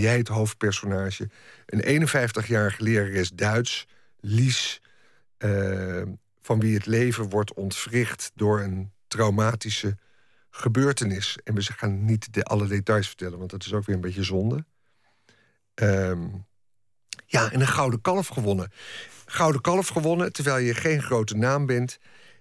[0.00, 1.30] jij het hoofdpersonage.
[1.66, 3.86] Een 51-jarige lerares Duits,
[4.20, 4.80] Lies,
[5.38, 6.02] uh,
[6.42, 9.96] van wie het leven wordt ontwricht door een traumatische
[10.50, 11.38] gebeurtenis.
[11.44, 14.22] En we gaan niet de, alle details vertellen, want dat is ook weer een beetje
[14.22, 14.64] zonde.
[15.74, 16.46] Um,
[17.26, 18.72] ja, en een gouden kalf gewonnen.
[19.24, 21.98] Gouden kalf gewonnen terwijl je geen grote naam bent.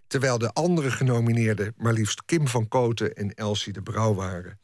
[0.08, 4.60] Terwijl de andere genomineerden maar liefst Kim van Koten en Elsie de Brouw waren.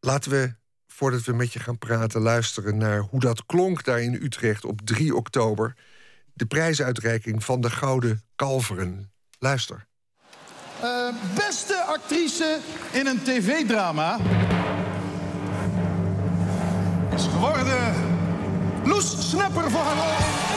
[0.00, 0.54] Laten we,
[0.98, 4.80] voordat we met je gaan praten, luisteren naar hoe dat klonk daar in Utrecht op
[4.84, 5.74] 3 oktober.
[6.34, 9.10] De prijsuitreiking van de Gouden Kalveren.
[9.38, 9.86] Luister.
[10.82, 12.58] Uh, beste actrice
[12.92, 14.18] in een tv-drama
[17.14, 17.94] is geworden
[18.84, 20.47] Loes Snapper voor haar rol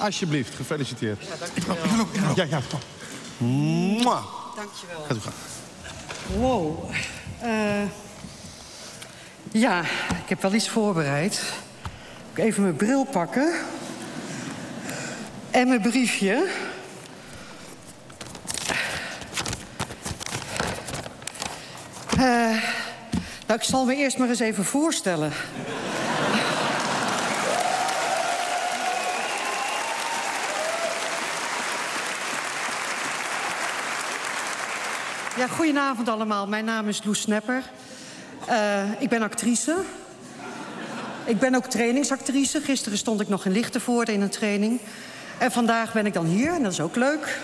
[0.00, 1.22] Alsjeblieft, gefeliciteerd.
[1.26, 2.34] Ja, dankjewel.
[2.34, 2.60] Ja, ja.
[3.38, 4.24] Mwah.
[4.56, 5.04] Dankjewel.
[5.06, 5.32] Gaat u gaan.
[6.40, 6.90] Wow.
[7.44, 7.82] Uh,
[9.52, 9.80] ja,
[10.22, 11.42] ik heb wel iets voorbereid.
[12.32, 13.52] Ik even mijn bril pakken.
[15.50, 16.48] En mijn briefje.
[22.18, 22.22] Uh,
[23.46, 25.32] nou, ik zal me eerst maar eens even voorstellen.
[35.40, 36.46] Ja, goedenavond allemaal.
[36.46, 37.62] Mijn naam is Loes Snapper.
[38.48, 39.76] Uh, ik ben actrice.
[41.26, 42.60] Ik ben ook trainingsactrice.
[42.60, 44.80] Gisteren stond ik nog in Lichtenvoort in een training.
[45.38, 47.38] En vandaag ben ik dan hier en dat is ook leuk.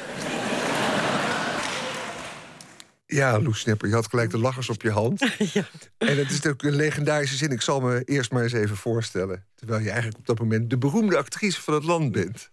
[3.06, 5.20] Ja, Loes Snapper, je had gelijk de lachers op je hand.
[5.52, 5.64] ja.
[5.98, 7.50] En het is natuurlijk een legendarische zin.
[7.50, 9.44] Ik zal me eerst maar eens even voorstellen.
[9.54, 12.50] Terwijl je eigenlijk op dat moment de beroemde actrice van het land bent.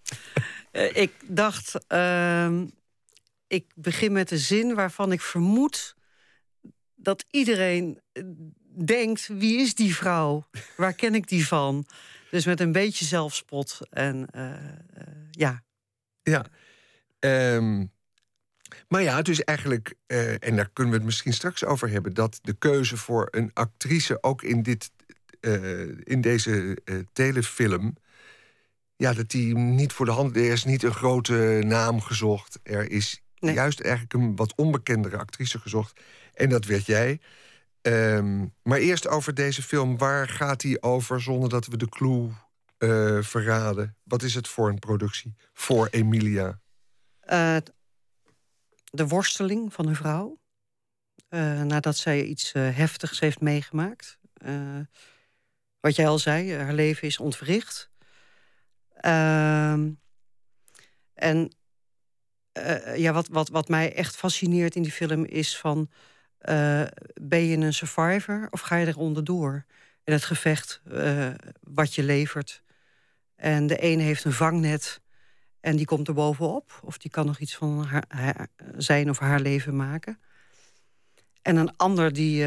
[0.71, 2.47] Uh, ik dacht, uh,
[3.53, 5.95] ik begin met een zin waarvan ik vermoed
[6.95, 8.23] dat iedereen eh,
[8.85, 10.47] denkt: wie is die vrouw?
[10.77, 11.85] Waar ken ik die van?
[12.31, 14.57] Dus met een beetje zelfspot en uh, uh,
[15.31, 15.63] ja.
[16.23, 16.45] Ja.
[17.55, 17.91] Um,
[18.87, 19.95] maar ja, is eigenlijk,
[20.39, 24.23] en daar kunnen we het misschien straks over hebben, dat de keuze voor een actrice
[24.23, 24.91] ook in, dit,
[26.03, 26.77] in deze
[27.13, 27.95] telefilm
[28.95, 30.35] ja, dat die niet voor de hand...
[30.35, 32.59] Er is niet een grote naam gezocht.
[32.63, 36.01] Er is juist eigenlijk een wat onbekendere actrice gezocht.
[36.33, 37.19] En dat werd jij.
[37.81, 39.97] Um, maar eerst over deze film.
[39.97, 42.29] Waar gaat die over zonder dat we de clue
[42.79, 43.97] uh, verraden?
[44.03, 46.59] Wat is het voor een productie voor Emilia?
[47.29, 47.57] Uh,
[48.83, 50.41] de worsteling van een vrouw.
[51.29, 54.19] Uh, nadat zij iets heftigs heeft meegemaakt.
[55.79, 57.91] wat jij al zei, haar leven is ontwricht.
[58.93, 59.91] Ehm,
[61.13, 61.55] en
[62.57, 65.89] uh, ja, wat, wat, wat mij echt fascineert in die film is van...
[66.49, 66.83] Uh,
[67.13, 69.65] ben je een survivor of ga je er onderdoor?
[70.03, 72.63] In het gevecht uh, wat je levert.
[73.35, 75.01] En de ene heeft een vangnet
[75.59, 76.79] en die komt er bovenop.
[76.83, 78.47] Of die kan nog iets van haar,
[78.77, 80.19] zijn of haar leven maken.
[81.41, 82.37] En een ander die,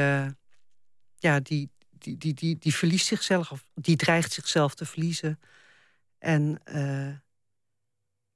[1.17, 3.51] ja, die, die, die, die, die verliest zichzelf...
[3.51, 5.41] of die dreigt zichzelf te verliezen.
[6.19, 6.63] En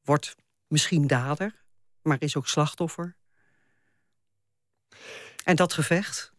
[0.03, 1.60] wordt misschien dader
[2.03, 3.17] maar is ook slachtoffer.
[5.45, 6.33] En dat gevecht,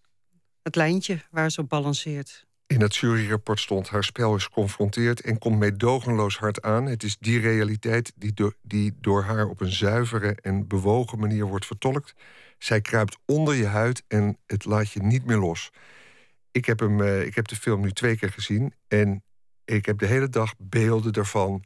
[0.61, 2.45] het lijntje waar ze op balanceert.
[2.67, 6.85] In het juryrapport stond: haar spel is confronteerd en komt meedogenloos hard aan.
[6.85, 11.65] Het is die realiteit die, die door haar op een zuivere en bewogen manier wordt
[11.65, 12.13] vertolkt.
[12.57, 15.69] Zij kruipt onder je huid en het laat je niet meer los.
[16.51, 19.23] Ik heb, hem, uh, ik heb de film nu twee keer gezien en
[19.65, 21.63] ik heb de hele dag beelden ervan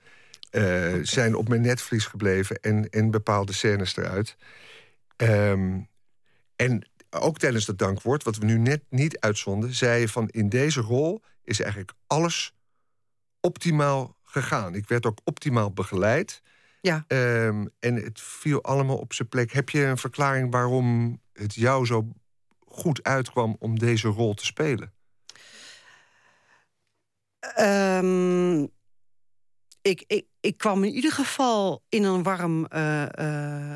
[0.56, 4.38] uh, zijn op mijn netvlies gebleven en, en bepaalde scènes eruit.
[5.18, 5.90] Um,
[6.56, 10.50] en ook tijdens dat dankwoord, wat we nu net niet uitzonden, zei je van in
[10.50, 12.56] deze rol is eigenlijk alles
[13.40, 14.76] optimaal gegaan.
[14.76, 16.42] Ik werd ook optimaal begeleid.
[16.82, 17.06] Ja.
[17.08, 19.52] Um, en het viel allemaal op zijn plek.
[19.52, 22.08] Heb je een verklaring waarom het jou zo
[22.68, 24.94] goed uitkwam om deze rol te spelen?
[27.60, 28.70] Um,
[29.86, 33.74] ik, ik, ik kwam in ieder geval in een warm uh, uh,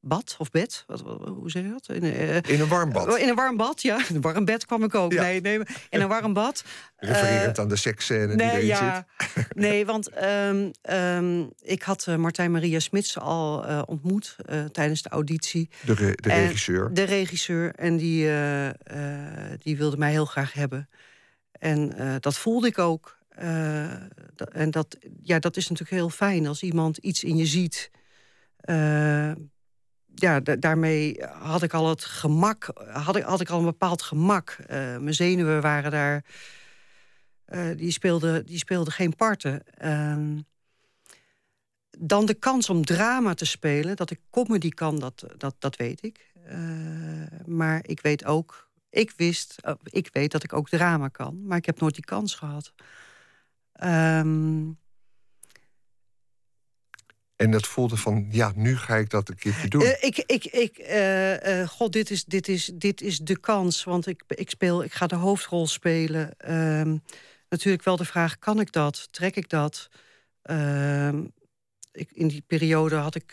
[0.00, 0.84] bad of bed.
[0.86, 1.88] Wat, hoe zeg je dat?
[1.96, 3.18] In, uh, in, een warm bad.
[3.18, 3.98] In een warm bad, ja.
[4.08, 5.12] In een warm bed kwam ik ook.
[5.12, 5.22] Ja.
[5.22, 5.60] Nee, nee,
[5.90, 6.64] in een warm bad.
[6.96, 9.46] Refererend aan de seksscène nee, die erin ja, zit.
[9.64, 14.36] nee, want um, um, ik had Martijn Maria Smits al ontmoet
[14.72, 15.70] tijdens de auditie.
[15.84, 16.94] De, re de regisseur.
[16.94, 17.74] De regisseur.
[17.74, 18.30] En die,
[19.62, 20.88] die wilde mij heel graag hebben.
[21.52, 23.15] En dat voelde ik ook.
[24.52, 27.90] En dat, ja, dat is natuurlijk heel fijn als iemand iets in je ziet.
[30.14, 34.56] ja, daarmee had ik al het gemak, had ik, had ik al een bepaald gemak.
[34.68, 36.24] mijn zenuwen waren daar,
[37.76, 39.62] die, speelden, die speelden geen parten.
[39.74, 40.38] Ehm,
[41.98, 46.02] dan de kans om drama te spelen, dat ik comedy kan, dat, dat, dat weet
[46.02, 46.32] ik.
[47.46, 48.66] maar ik weet ook
[48.96, 52.34] ik wist, ik weet dat ik ook drama kan, maar ik heb nooit die kans
[52.34, 52.72] gehad.
[53.76, 54.64] Ehm,
[57.36, 59.82] en dat voelde van, ja, nu ga ik dat een keertje doen.
[59.82, 63.84] Uh, ik, ik, ik, uh, god, dit is, dit, is, dit is de kans.
[63.84, 66.34] Want ik, ik, speel, ik ga de hoofdrol spelen.
[66.52, 67.02] Um,
[67.48, 69.08] natuurlijk wel de vraag, kan ik dat?
[69.10, 69.88] Trek ik dat?
[70.50, 71.08] Uh,
[71.92, 73.32] ik, in die periode had ik,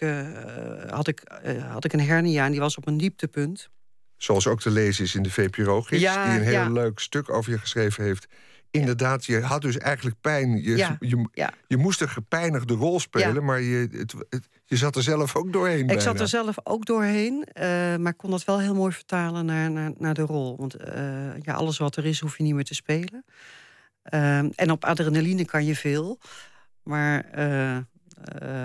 [0.90, 1.22] had, ik,
[1.70, 3.70] had ik een hernia en die was op een dieptepunt.
[4.18, 6.02] Zoals ook te lezen is in de VPRO-gids...
[6.02, 8.28] die een heel leuk stuk over je geschreven heeft.
[8.74, 10.64] Inderdaad, je had dus eigenlijk pijn.
[10.64, 14.14] Je, je, je, moest een gepijnigde rol spelen, maar je, het,
[14.66, 15.88] je zat er zelf ook doorheen.
[15.88, 17.64] Ik zat er zelf ook doorheen, uh,
[17.96, 20.58] maar kon dat wel heel mooi vertalen naar, naar, naar de rol.
[20.58, 23.26] Want uh, ja, alles wat er is, hoef je niet meer te spelen.
[24.14, 26.20] Uh, en op adrenaline kan je veel.
[26.84, 27.26] Maar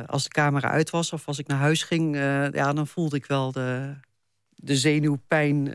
[0.06, 2.16] als de camera uit was of als ik naar huis ging,
[2.52, 3.94] ja, dan voelde ik wel de,
[4.54, 5.74] de zenuwpijn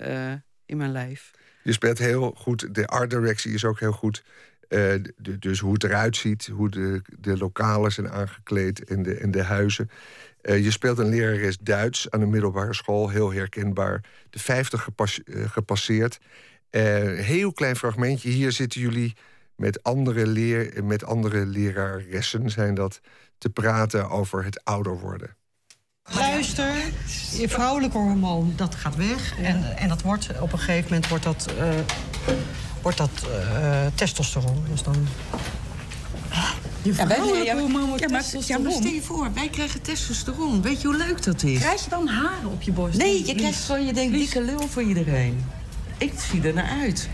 [0.66, 1.32] in mijn lijf.
[1.64, 2.76] Je speelt heel goed.
[2.76, 4.24] De art-directie is ook heel goed.
[4.70, 4.94] Uh,
[5.40, 9.44] dus hoe het eruit ziet, hoe de, de lokalen zijn aangekleed en de, en de
[9.44, 9.90] huizen.
[10.42, 14.04] Uh, je speelt een lerares Duits aan de middelbare school, heel herkenbaar.
[14.30, 16.20] De 50 gepas, gepasseerd.
[16.70, 18.30] heel klein fragmentje.
[18.30, 19.16] Hier zitten jullie
[19.56, 23.02] met andere, leer, met andere leraressen, zijn dat,
[23.38, 25.36] te praten over het ouder worden.
[26.12, 26.74] Luister,
[27.38, 29.38] je vrouwelijke hormoon, dat gaat weg.
[29.38, 31.70] En, en dat wordt, op een gegeven moment wordt dat, uh,
[32.82, 34.64] wordt dat uh, testosteron.
[34.70, 35.08] Dus dan...
[36.82, 38.64] Je vrouwelijke ja, hormoon wordt ja, maar, testosteron.
[38.64, 40.62] Ja, maar stel je voor, wij krijgen testosteron.
[40.62, 41.60] Weet je hoe leuk dat is?
[41.60, 42.98] Krijg je dan haren op je borst?
[42.98, 45.46] Nee, je krijgt gewoon, je denkt, dikke lul voor iedereen.
[45.98, 47.10] Ik zie er naar uit.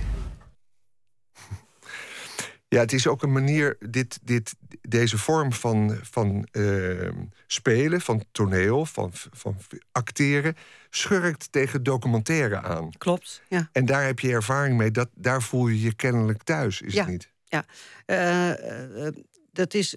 [2.70, 7.10] Ja, het is ook een manier, dit, dit, deze vorm van, van uh,
[7.48, 9.58] spelen, van toneel, van, van
[9.92, 10.56] acteren,
[10.90, 12.90] schurkt tegen documentaire aan.
[12.98, 13.70] Klopt, ja.
[13.72, 17.08] En daar heb je ervaring mee, dat, daar voel je je kennelijk thuis, is het
[17.08, 17.32] niet?
[17.44, 17.66] Ja,
[18.06, 19.08] uh,
[19.52, 19.96] dat is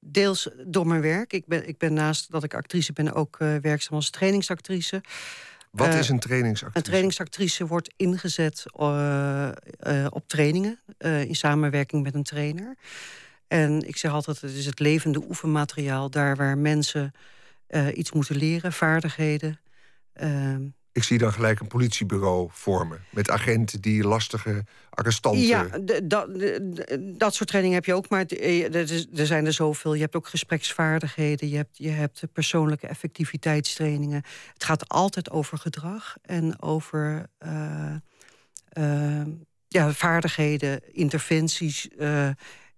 [0.00, 1.32] deels door mijn werk.
[1.32, 5.02] Ik ben, ik ben naast dat ik actrice ben ook werkzaam als trainingsactrice.
[5.74, 6.78] Wat is een trainingsactrice?
[6.78, 8.64] Een trainingsactrice wordt ingezet
[10.10, 12.76] op trainingen in samenwerking met een trainer.
[13.48, 16.10] En ik zeg altijd, het is het levende oefenmateriaal...
[16.10, 17.12] daar waar mensen
[17.94, 19.60] iets moeten leren, vaardigheden.
[20.94, 23.04] Ik zie dan gelijk een politiebureau vormen...
[23.10, 25.42] met agenten die lastige arrestanten...
[25.42, 25.64] Ja,
[26.02, 26.28] dat,
[27.18, 28.74] dat soort training heb je ook, maar eh,
[29.18, 29.94] er zijn er zoveel.
[29.94, 34.22] Je hebt ook gespreksvaardigheden, je hebt, je hebt persoonlijke effectiviteitstrainingen.
[34.52, 37.94] Het gaat altijd over gedrag en over uh,
[38.78, 39.22] uh,
[39.68, 41.88] ja, vaardigheden, interventies...
[41.98, 42.28] Uh,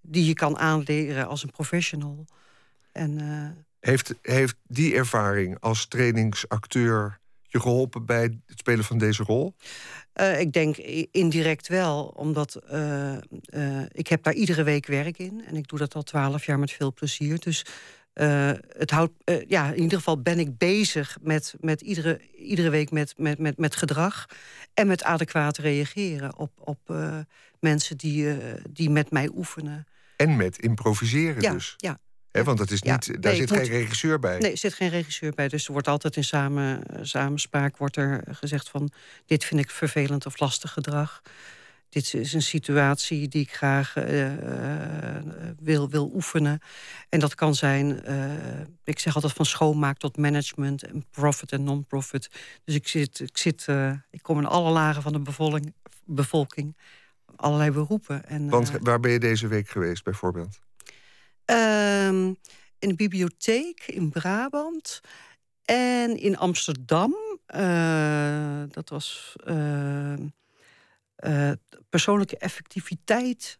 [0.08, 2.24] die je kan aanleren als een professional.
[2.92, 3.18] En,
[3.80, 7.18] heeft, heeft die ervaring als trainingsacteur
[7.48, 9.54] je geholpen bij het spelen van deze rol?
[10.20, 10.76] Uh, ik denk
[11.10, 13.16] indirect wel, omdat uh,
[13.93, 15.44] ik heb daar iedere week werk in.
[15.44, 17.38] En ik doe dat al twaalf jaar met veel plezier.
[17.38, 17.64] Dus
[18.78, 19.12] het houdt,
[19.48, 23.59] ja, in ieder geval ben ik bezig met, met iedere, iedere week met, met, met,
[23.59, 24.26] met gedrag.
[24.75, 26.94] En met adequaat reageren op, op
[27.61, 28.28] mensen die,
[28.70, 29.87] die met mij oefenen.
[30.16, 31.75] En met improviseren ja, dus.
[31.76, 31.99] Ja,
[32.45, 34.38] want dat is niet, daar zit geen regisseur bij.
[34.38, 35.49] Nee, er zit geen regisseur bij.
[35.49, 38.90] Dus er wordt altijd in samen, samenspraak wordt er gezegd van...
[39.26, 41.23] dit vind ik vervelend of lastig gedrag.
[41.88, 44.28] Dit is een situatie die ik graag uh,
[45.59, 46.61] wil, wil oefenen.
[47.09, 48.25] En dat kan zijn, uh,
[48.85, 50.83] ik zeg altijd van schoonmaak tot management...
[50.83, 52.31] en profit en non-profit.
[52.64, 53.66] Dus ik, zit, ik, zit,
[54.11, 55.75] ik kom in alle lagen van de bevolking,
[56.05, 56.76] bevolking
[57.37, 58.25] allerlei beroepen.
[58.25, 60.59] En, Want waar ben je deze week geweest bijvoorbeeld?
[61.46, 62.32] Ehm,
[62.78, 65.00] in de bibliotheek in Brabant
[65.64, 67.14] en in Amsterdam.
[67.54, 70.12] Uh, dat was uh,
[71.24, 71.52] uh,
[71.88, 73.58] persoonlijke effectiviteit.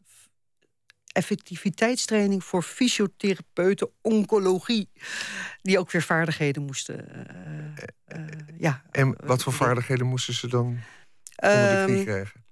[1.13, 4.89] Effectiviteitstraining voor fysiotherapeuten oncologie.
[5.63, 7.27] Die ook weer vaardigheden moesten.
[8.59, 10.67] ja, en wat voor vaardigheden moesten ze dan
[11.37, 12.45] onder de knie ehm, krijgen?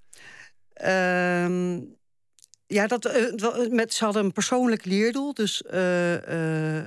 [2.74, 5.34] Ja, dat, uh, met, ze hadden een persoonlijk leerdoel.
[5.34, 6.84] Dus uh, uh,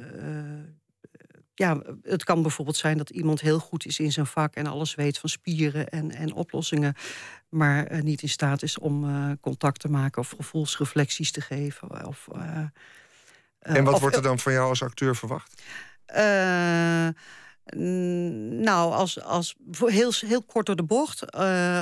[1.54, 4.96] ja, het kan bijvoorbeeld zijn dat iemand heel goed is in zijn vak en alles
[4.96, 6.94] weet van spieren en, en oplossingen,
[7.50, 12.08] maar eh, niet in staat is om uh, contact te maken of gevoelsreflecties te geven.
[12.08, 12.58] Of, uh,
[13.60, 15.62] en wat wordt er dan van jou als acteur verwacht?
[17.76, 21.32] Nou, als, als, heel, heel kort door de bocht.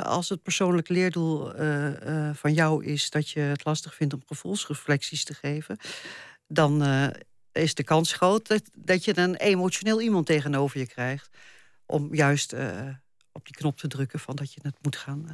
[0.04, 1.52] als het persoonlijk leerdoel
[2.34, 5.78] van jou is dat je het lastig vindt om gevoelsreflecties te geven,
[6.48, 6.84] dan
[7.52, 11.30] is de kans groot dat, dat je een emotioneel iemand tegenover je krijgt.
[11.86, 12.54] Om juist
[13.32, 15.30] op die knop te drukken van dat je het moet gaan.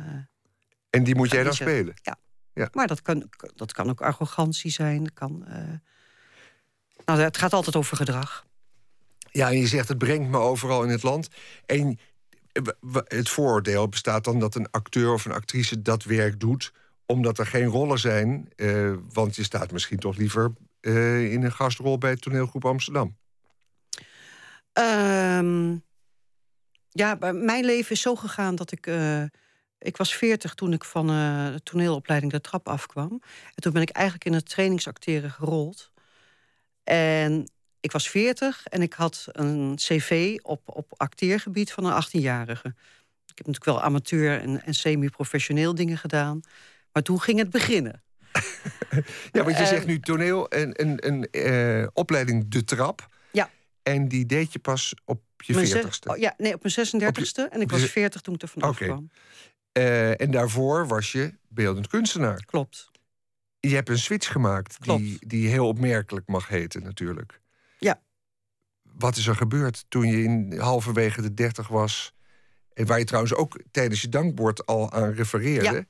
[0.89, 1.93] En die moet jij dan spelen?
[2.01, 2.17] Ja.
[2.53, 2.69] ja.
[2.71, 5.13] Maar dat kan, dat kan ook arrogantie zijn.
[5.13, 5.45] Kan,
[7.05, 8.45] nou, het gaat altijd over gedrag.
[9.31, 11.29] Ja, en je zegt het brengt me overal in het land.
[11.65, 11.99] En
[13.03, 16.71] het vooroordeel bestaat dan dat een acteur of een actrice dat werk doet
[17.05, 18.49] omdat er geen rollen zijn.
[19.13, 23.17] want je staat misschien toch liever uh, in een gastrol bij toneelgroep Amsterdam?
[24.73, 25.83] Um,
[26.89, 28.89] ja, mijn leven is zo gegaan dat ik.
[29.79, 33.21] Ik was veertig toen ik van de toneelopleiding de trap afkwam.
[33.55, 35.91] En toen ben ik eigenlijk in het trainingsacteren gerold.
[36.83, 42.67] En ik was veertig en ik had een cv op, op acteergebied van een 18-jarige.
[43.27, 46.41] Ik heb natuurlijk wel amateur en, en semi-professioneel dingen gedaan.
[46.91, 48.03] Maar toen ging het beginnen.
[49.31, 53.07] ja, want je zegt nu toneel en een, een, uh, opleiding De Trap.
[53.31, 53.49] Ja.
[53.83, 56.09] En die deed je pas op je veertigste?
[56.09, 57.51] Oh, ja, nee, op mijn 36ste.
[57.51, 58.87] En ik was veertig toen ik er vanaf okay.
[58.87, 59.09] kwam.
[59.77, 62.45] Uh, en daarvoor was je beeldend kunstenaar.
[62.45, 62.89] Klopt.
[63.59, 67.41] Je hebt een switch gemaakt die, die heel opmerkelijk mag heten natuurlijk.
[67.85, 68.01] Ja.
[68.81, 72.13] Wat is er gebeurd toen je in halverwege de dertig was...
[72.73, 75.73] en waar je trouwens ook tijdens je dankbord al aan refereerde...
[75.73, 75.85] Ja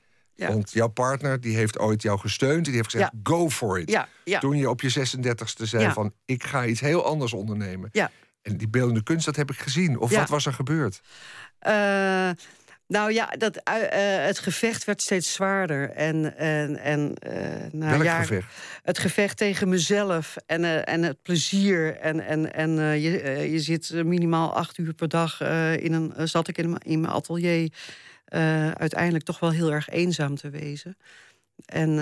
[0.47, 2.65] want jouw partner die heeft ooit jou gesteund.
[2.65, 4.07] Die heeft gezegd, go for it.
[4.39, 7.89] Toen je op je 36e zei van, ik ga iets heel anders ondernemen.
[8.41, 9.99] En die beeldende kunst, dat heb ik gezien.
[9.99, 11.01] Of wat was er gebeurd?
[11.67, 12.29] Uh,
[12.91, 13.73] nou ja, dat, uh,
[14.25, 15.89] het gevecht werd steeds zwaarder.
[15.89, 17.33] En, en, en, uh,
[17.71, 18.53] nou, Welk ja, gevecht?
[18.83, 21.97] Het gevecht tegen mezelf en, en het plezier.
[21.97, 23.11] En, en, en je,
[23.51, 25.41] je zit minimaal acht uur per dag
[25.77, 26.27] in een.
[26.27, 27.71] zat ik in, in mijn atelier
[28.77, 30.97] uiteindelijk toch wel heel erg eenzaam te wezen.
[31.65, 31.99] En,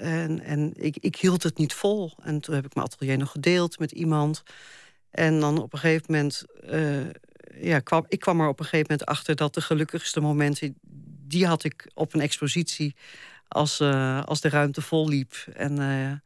[0.00, 2.12] en, en ik, ik hield het niet vol.
[2.22, 4.42] En toen heb ik mijn atelier nog gedeeld met iemand.
[5.10, 6.44] En dan op een gegeven moment...
[7.54, 9.36] Ja, kwam, ik kwam er op een gegeven moment achter...
[9.36, 10.78] dat de gelukkigste momenten...
[11.26, 12.94] die had ik op een expositie...
[13.48, 13.80] als,
[14.24, 15.32] als de ruimte vol liep.
[15.54, 16.22] En...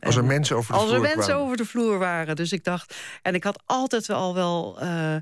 [0.00, 1.42] Als er mensen over de als vloer er mensen kwamen.
[1.44, 2.36] over de vloer waren.
[2.36, 2.96] Dus ik dacht.
[3.22, 5.16] En ik had altijd al wel uh,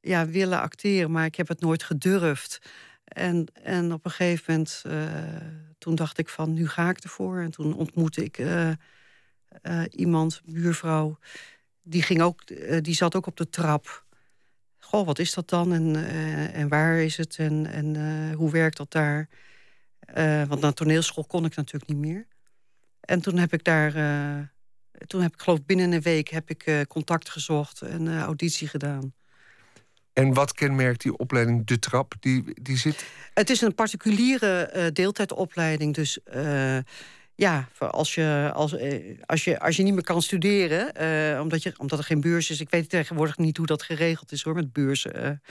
[0.00, 2.58] ja, willen acteren, maar ik heb het nooit gedurfd.
[3.04, 4.82] En, en op een gegeven moment,
[5.78, 7.40] toen dacht ik van, nu ga ik ervoor.
[7.40, 8.42] En toen ontmoette ik
[9.90, 11.18] iemand, buurvrouw,
[11.82, 12.40] die, ging ook,
[12.84, 14.03] die zat ook op de trap.
[14.94, 16.08] Goh, wat is dat dan en,
[16.52, 19.28] en waar is het en, en hoe werkt dat daar?
[20.48, 22.26] want naar toneelschool kon ik natuurlijk niet meer.
[23.00, 23.92] En toen heb ik daar,
[25.06, 29.14] toen heb ik geloof binnen een week heb ik contact gezocht en auditie gedaan.
[30.12, 32.14] En wat kenmerkt die opleiding De Trap?
[32.20, 33.06] Die, die zit...
[33.34, 35.94] Het is een particuliere deeltijdopleiding.
[35.94, 36.18] Dus
[37.36, 41.72] ja, als je, als, uh, als, je, als je niet meer kan studeren, omdat, je,
[41.76, 42.60] omdat er geen beurs is.
[42.60, 45.42] Ik weet tegenwoordig niet hoe dat geregeld is hoor, met beurzen.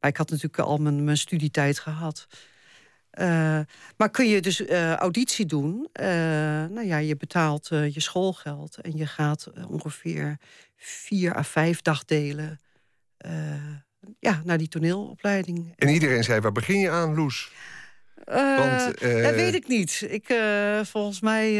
[0.00, 2.26] maar ik had natuurlijk al mijn, mijn studietijd gehad.
[3.96, 5.88] maar kun je dus auditie doen?
[6.72, 10.38] nou ja, je betaalt je schoolgeld en je gaat ongeveer
[10.76, 12.60] vier à vijf dagdelen
[14.20, 15.72] ja, naar die toneelopleiding.
[15.76, 17.50] En iedereen zei, waar begin je aan, Loes?
[18.28, 20.06] Uh, Want, uh, dat weet ik niet.
[20.08, 21.52] Ik, uh, volgens mij,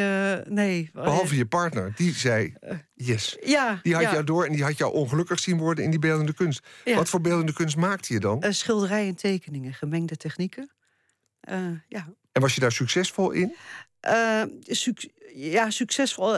[0.48, 0.90] nee.
[0.92, 2.54] Behalve je partner, die zei,
[2.94, 3.36] yes.
[3.40, 4.12] Ja, die had ja.
[4.12, 6.66] jou door en die had jou ongelukkig zien worden in die beeldende kunst.
[6.84, 6.94] Ja.
[6.94, 8.44] Wat voor beeldende kunst maakte je dan?
[8.48, 10.70] schilderijen en tekeningen, gemengde technieken.
[11.88, 12.14] ja.
[12.32, 13.54] En was je daar succesvol in?
[14.62, 16.36] Suc ja, succesvol.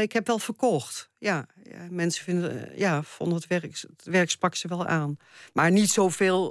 [0.00, 1.10] ik heb wel verkocht.
[1.18, 5.16] Ja, ja, mensen vinden, ja, vonden het werk, het werk sprak ze wel aan.
[5.52, 6.46] Maar niet zoveel,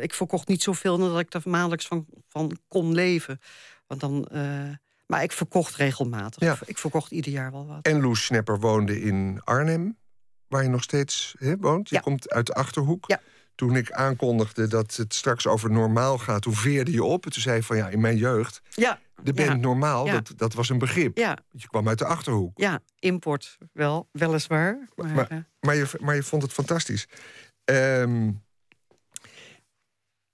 [0.00, 3.40] ik verkocht niet zoveel dat ik er maandelijks van, van kon leven.
[3.86, 4.28] Want dan,
[5.06, 6.42] maar ik verkocht regelmatig.
[6.42, 6.58] Ja.
[6.66, 7.78] Ik verkocht ieder jaar wel wat.
[7.86, 9.98] En Loes Snapper woonde in Arnhem,
[10.48, 11.88] waar je nog steeds woont.
[11.88, 12.00] Je Ja.
[12.00, 13.04] komt uit de Achterhoek.
[13.08, 13.20] Ja.
[13.54, 17.24] Toen ik aankondigde dat het straks over normaal gaat, toen veerde je op.
[17.24, 19.54] En toen zei je van ja, in mijn jeugd, Ja, de band Ja.
[19.54, 20.12] normaal, Ja.
[20.12, 21.16] dat, dat was een begrip.
[21.18, 22.58] ja, Je kwam uit de Achterhoek.
[22.58, 24.88] ja, import wel, weliswaar.
[24.96, 27.08] Maar, Maar- eh, Maar je, maar je vond het fantastisch.
[27.64, 28.30] Ehm,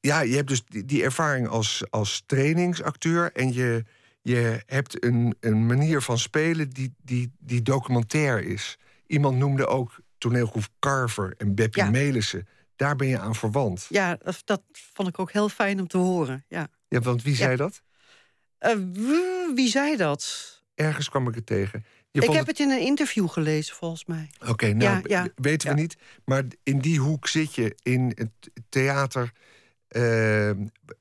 [0.00, 3.32] ja, je hebt dus die, die ervaring als, als trainingsacteur.
[3.32, 3.84] En je,
[4.22, 8.78] je hebt een, een manier van spelen die, die, die documentair is.
[9.06, 11.84] Iemand noemde ook toneelgroep Carver en Beppie.
[11.84, 12.46] Melissen.
[12.80, 13.87] Daar ben je aan verwant.
[13.88, 16.44] Ja, dat, dat vond ik ook heel fijn om te horen.
[16.49, 16.68] Ja.
[16.88, 17.82] Ja, want wie zei dat?
[18.58, 18.76] Eh,
[19.54, 20.62] wie, zei dat?
[20.75, 21.84] Ergens kwam ik het tegen.
[22.10, 24.30] Je ik heb het in een interview gelezen, volgens mij.
[24.46, 25.96] Oké, nou, Ja, weten we niet.
[26.25, 29.32] Maar in die hoek zit je in het theater...
[29.88, 30.50] eh,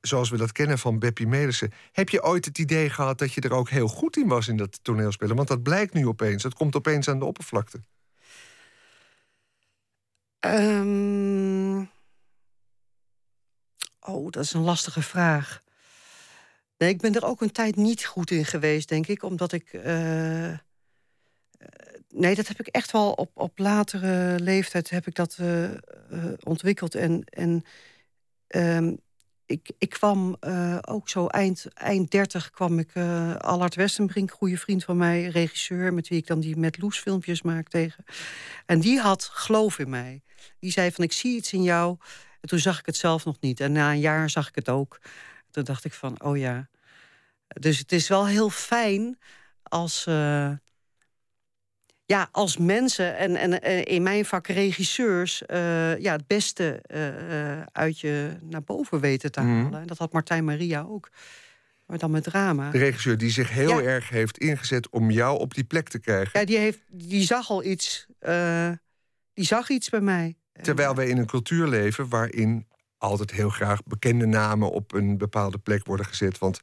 [0.00, 1.72] zoals we dat kennen van Beppie Melissen.
[1.92, 4.56] Heb je ooit het idee gehad dat je er ook heel goed in was in
[4.56, 5.36] dat toneelspelen?
[5.36, 6.42] Want dat blijkt nu opeens.
[6.42, 7.80] Dat komt opeens aan de oppervlakte.
[10.40, 11.84] Ehm,
[14.00, 15.62] Oh, dat is een lastige vraag.
[16.78, 19.22] Nee, ik ben er ook een tijd niet goed in geweest, denk ik.
[19.22, 19.72] Omdat ik.
[19.72, 20.58] eh, eh,
[22.08, 25.70] nee, dat heb ik echt wel op, op latere leeftijd heb ik dat eh,
[26.44, 26.94] ontwikkeld.
[26.94, 27.64] En, en
[28.46, 28.96] ehm,
[29.50, 34.56] ik, ik kwam eh, ook zo eind, eind 30 kwam ik eh Allard Westenbrink, goede
[34.56, 38.04] vriend van mij, regisseur, met wie ik dan die met Loes filmpjes maak tegen.
[38.66, 40.22] En die had geloof in mij.
[40.58, 41.96] Die zei van ik zie iets in jou.
[42.40, 43.60] En toen zag ik het zelf nog niet.
[43.60, 45.00] En na een jaar zag ik het ook.
[45.50, 46.68] Toen dacht ik van, oh ja.
[47.48, 49.18] Dus het is wel heel fijn
[49.62, 50.52] als, eh,
[52.10, 57.62] ja, als mensen en, en eh, in mijn vak regisseurs eh, ja, het beste eh,
[57.72, 59.62] uit je naar boven weten te Mhm.
[59.62, 59.80] halen.
[59.80, 61.10] En dat had Martijn Maria ook.
[61.86, 62.70] Maar dan met drama.
[62.70, 63.86] De regisseur die zich heel Ja.
[63.86, 66.40] erg heeft ingezet om jou op die plek te krijgen.
[66.40, 68.06] Ja, die, heeft, die zag al iets.
[69.34, 70.36] die zag iets bij mij.
[70.62, 72.66] Terwijl wij in een cultuur leven waarin
[72.98, 76.38] altijd heel graag bekende namen op een bepaalde plek worden gezet.
[76.38, 76.60] Want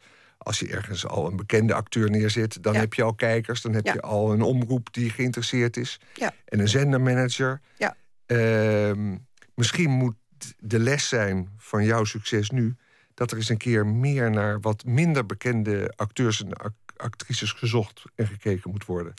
[0.48, 2.80] als je ergens al een bekende acteur neerzet, dan Ja.
[2.80, 3.94] heb je al kijkers, dan heb Ja.
[3.94, 6.00] je al een omroep die geïnteresseerd is.
[6.14, 6.34] Ja.
[6.46, 7.62] En een zendermanager.
[7.78, 7.96] Ja.
[8.26, 9.16] Ehm,
[9.56, 10.16] misschien moet
[10.60, 12.76] de les zijn van jouw succes nu
[13.14, 18.04] dat er eens een keer meer naar wat minder bekende acteurs en ac- actrices gezocht
[18.16, 19.14] en gekeken moet worden.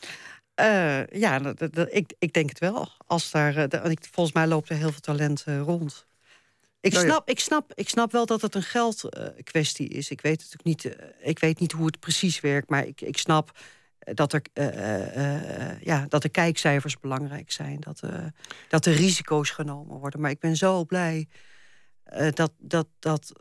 [0.54, 1.54] Eh, ja,
[1.90, 2.88] ik, ik denk het wel.
[3.06, 6.06] Als daar, eh, volgens mij loopt er heel veel talent eh, rond.
[6.80, 7.10] Ik, Nou ja.
[7.10, 10.10] snap, ik, snap, ik snap wel dat het een geldkwestie kwestie is.
[10.10, 13.18] Ik weet natuurlijk niet, eh, ik weet niet hoe het precies werkt, maar ik, ik
[13.18, 13.58] snap
[13.98, 17.80] eh, dat, er, eh, ja, dat de kijkcijfers belangrijk zijn.
[17.80, 18.00] Dat,
[18.68, 20.20] dat de risico's genomen worden.
[20.20, 21.28] Maar ik ben zo blij
[22.34, 23.32] dat, dat, dat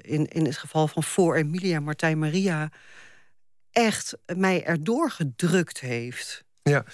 [0.00, 2.70] in, in het geval van Voor Emilia, Martijn Maria
[3.70, 6.44] echt mij erdoor gedrukt heeft.
[6.62, 6.84] Ja.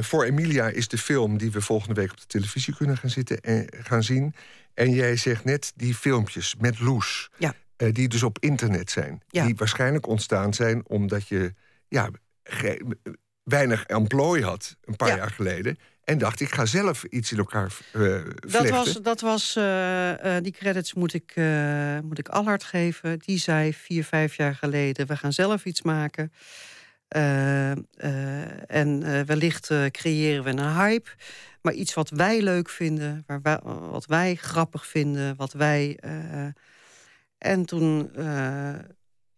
[0.00, 3.40] Voor Emilia is de film die we volgende week op de televisie kunnen gaan, zitten
[3.40, 4.34] en, gaan zien.
[4.80, 7.54] En jij zegt net die filmpjes met Loes, Ja.
[7.76, 9.20] eh, die dus op internet zijn.
[9.28, 9.44] Ja.
[9.46, 11.54] Die waarschijnlijk ontstaan zijn omdat je
[11.88, 12.08] ja,
[12.44, 12.96] ge-
[13.42, 15.16] weinig employ had een paar Ja.
[15.16, 15.78] jaar geleden.
[16.04, 18.18] En dacht, ik ga zelf iets in elkaar eh
[18.50, 23.18] Dat was, dat was eh, eh, die credits moet ik, eh moet ik Allard geven.
[23.18, 26.32] Die zei vier, vijf jaar geleden: we gaan zelf iets maken.
[27.08, 27.78] Eh, eh,
[28.66, 31.10] en eh, wellicht eh, creëren we een hype.
[31.62, 33.58] Maar iets wat wij leuk vinden, waar wij,
[33.90, 35.96] wat wij grappig vinden, wat wij.
[36.00, 36.46] eh,
[37.40, 38.74] en toen, eh,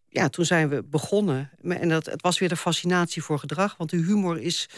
[0.09, 1.51] ja, toen zijn we begonnen.
[1.63, 3.77] En dat, het was weer de fascinatie voor gedrag.
[3.77, 4.69] Want de humor is.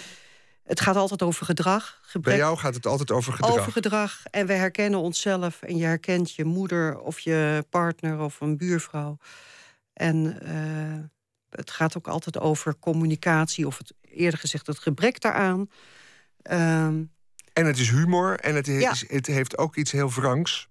[0.65, 2.01] Het gaat altijd over gedrag.
[2.21, 3.59] Bij jou gaat het altijd over gedrag.
[3.59, 4.23] over gedrag.
[4.31, 5.63] En we herkennen onszelf.
[5.63, 9.19] En je herkent je moeder of je partner of een buurvrouw.
[9.93, 11.05] En eh,
[11.51, 13.67] het gaat ook altijd over communicatie.
[13.67, 15.71] Of het, eerder gezegd het gebrek daaraan.
[16.43, 17.03] Ehm,
[17.55, 18.91] En het is humor en het, he- Ja.
[18.91, 20.69] is- het heeft ook iets heel wrangs.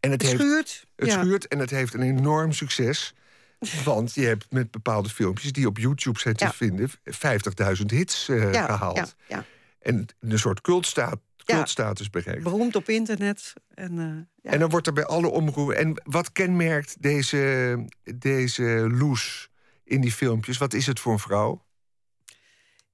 [0.00, 0.84] En het, het heeft, schuurt.
[0.96, 1.20] het ja.
[1.20, 3.14] schuurt en het heeft een enorm succes.
[3.84, 6.52] Want je hebt met bepaalde filmpjes die op YouTube zijn te Ja.
[6.52, 6.90] vinden...
[6.90, 8.96] 50.000 hits eh, gehaald.
[8.96, 9.44] Ja, ja.
[9.80, 11.54] En een soort cultstaat, Ja.
[11.54, 12.42] cultstatus bereikt.
[12.42, 13.52] Beroemd op internet.
[13.74, 14.50] En, eh, ja.
[14.50, 15.76] En dan wordt er bij alle omroepen...
[15.76, 19.48] En wat kenmerkt deze, deze Loes
[19.84, 20.58] in die filmpjes?
[20.58, 21.64] Wat is het voor een vrouw?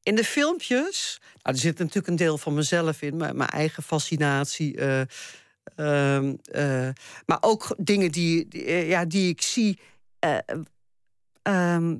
[0.07, 4.77] In de filmpjes, nou, er zit natuurlijk een deel van mezelf in, mijn, eigen fascinatie.
[4.77, 5.01] eh,
[5.77, 6.89] ehm, eh,
[7.27, 9.81] maar ook dingen die, eh, ja, die ik zie.
[10.19, 10.39] eh,
[11.43, 11.97] ehm,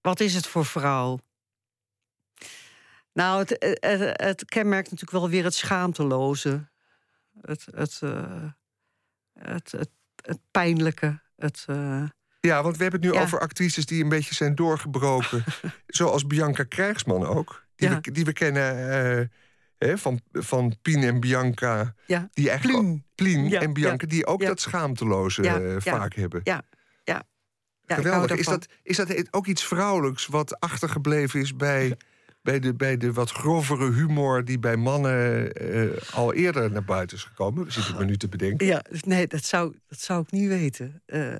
[0.00, 1.18] wat is het voor vrouw?
[3.12, 3.56] Nou, het,
[4.20, 6.68] het, kenmerkt natuurlijk wel weer het schaamteloze.
[7.40, 8.00] Het, het,
[9.32, 9.72] het,
[10.16, 11.20] het, pijnlijke.
[11.36, 11.66] Het,
[12.46, 13.24] Ja, want we hebben het nu Ja.
[13.24, 15.44] over actrices die een beetje zijn doorgebroken.
[15.86, 17.64] Zoals Bianca Krijgsman ook.
[17.76, 17.98] Die, Ja.
[18.02, 19.26] we, die we kennen eh,
[19.78, 21.94] hè, van, van Pien en Bianca.
[22.06, 22.92] ja, Die eigenlijk Plien.
[22.94, 26.40] ook- Plien Ja, en Bianca, die ook dat schaamteloze eh, vaak hebben.
[26.44, 26.62] ja,
[27.04, 27.22] ja.
[27.86, 28.36] Geweldig.
[28.38, 31.96] Is dat, is dat ook iets vrouwelijks wat achtergebleven is bij,
[32.42, 37.16] bij, de, bij de wat grovere humor die bij mannen eh, al eerder naar buiten
[37.16, 37.72] is gekomen?
[37.72, 38.66] Zit ik me nu te bedenken.
[38.66, 41.02] Ja, nee, dat zou, dat zou ik niet weten.
[41.06, 41.34] Eh,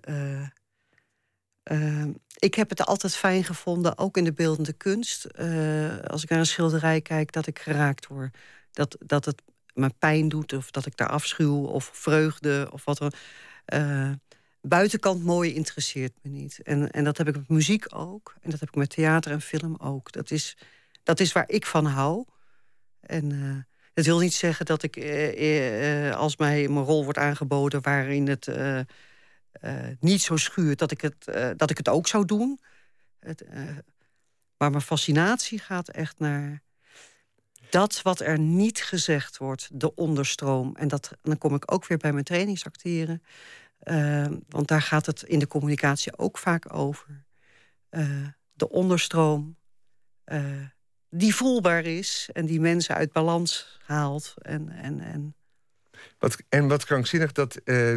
[1.65, 2.05] eh,
[2.39, 5.25] ik heb het altijd fijn gevonden, ook in de beeldende kunst.
[5.25, 8.37] eh, als ik naar een schilderij kijk, dat ik geraakt word.
[8.73, 9.43] Dat, dat het
[9.75, 13.13] me pijn doet, of dat ik daar afschuw, of vreugde, of wat dan.
[13.65, 14.13] eh,
[14.61, 16.61] buitenkant mooi interesseert me niet.
[16.63, 18.35] En, en dat heb ik met muziek ook.
[18.43, 20.13] En dat heb ik met theater en film ook.
[20.13, 20.57] Dat is,
[21.03, 22.25] dat is waar ik van hou.
[23.01, 24.97] En eh, dat wil niet zeggen dat ik,
[26.15, 28.47] als mij mijn rol wordt aangeboden waarin het
[30.01, 32.61] niet zo schuurt, dat ik het, eh, dat ik het ook zou doen.
[33.19, 33.63] Het, eh,
[34.57, 36.63] maar mijn fascinatie gaat echt naar
[37.71, 40.77] dat wat er niet gezegd wordt, de onderstroom.
[40.77, 43.23] En dat, dan kom ik ook weer bij mijn trainingsacteren.
[43.79, 47.25] Eh, want daar gaat het in de communicatie ook vaak over.
[47.89, 49.57] Eh, de onderstroom
[50.25, 50.67] eh,
[51.11, 54.35] die voelbaar is en die mensen uit balans haalt.
[54.43, 55.35] En, en, en
[56.19, 57.97] Wat, en wat krankzinnig dat eh,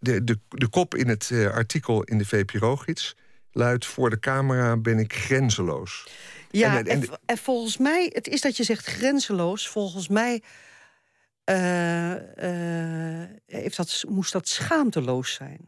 [0.00, 3.16] de, de, de kop in het eh, artikel in de VPRO-gids
[3.52, 3.86] luidt...
[3.86, 6.08] voor de camera ben ik grenzeloos.
[6.50, 9.68] Ja, En- en, en- en, volgens mij, het is dat je zegt grenzeloos.
[9.68, 10.42] Volgens mij
[11.44, 15.58] eh, eh, heeft dat, moest dat schaamteloos zijn.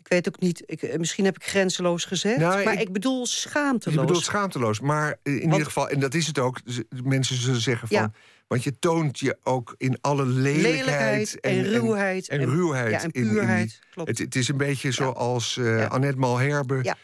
[0.00, 3.26] Ik weet ook niet, ik, misschien heb ik grenzeloos gezegd, Nou, maar ik- ik, bedoel
[3.26, 3.98] schaamteloos.
[4.00, 5.88] Je bedoelt schaamteloos, maar in ieder geval...
[5.88, 6.60] en dat is het ook,
[7.04, 7.96] mensen zullen zeggen van...
[7.96, 8.12] Ja.
[8.46, 10.84] Want je toont je ook in alle lelijkheid...
[10.84, 12.90] Lelijkheid en ruwheid En, en- ruwheid.
[12.90, 14.08] ja, en in- in die- puurheid, klopt.
[14.08, 15.84] het, het is een beetje zoals Ja.
[15.86, 16.94] Annette Malherbe...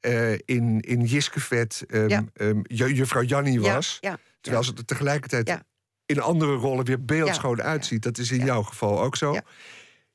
[0.00, 2.24] Eh, in, in Jiskevet ehm Ja.
[2.34, 4.00] ehm, ju- juffrouw Jannie Ja, was.
[4.40, 5.58] Terwijl ze er tegelijkertijd
[6.06, 8.02] in andere rollen weer beeldschoon uitziet.
[8.02, 9.32] Dat is in jouw geval ook zo.
[9.32, 9.42] Ja.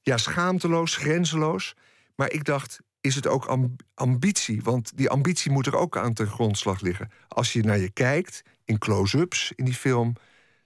[0.01, 0.17] Ja.
[0.17, 1.73] schaamteloos, grenzeloos.
[2.15, 4.61] Maar ik dacht, is het ook amb- ambitie?
[4.63, 7.11] Want die ambitie moet er ook aan ten grondslag liggen.
[7.27, 10.13] Als je naar je kijkt, in close-ups in die film...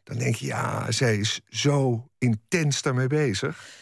[0.03, 3.79] dan denk je, ja, zij is zo intens daarmee bezig.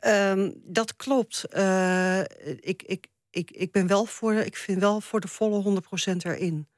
[0.00, 1.44] Ehm, dat klopt.
[1.44, 2.20] Eh,
[2.60, 5.80] ik, ik, ik, ik ben wel voor, ik vind wel voor de volle
[6.12, 6.68] 100% erin.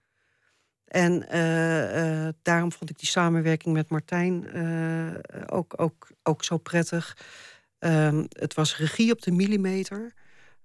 [0.84, 4.46] En eh, eh, daarom vond ik die samenwerking met Martijn
[5.50, 7.16] ook, ook, ook zo prettig.
[7.78, 10.12] Ehm, het was regie op de millimeter.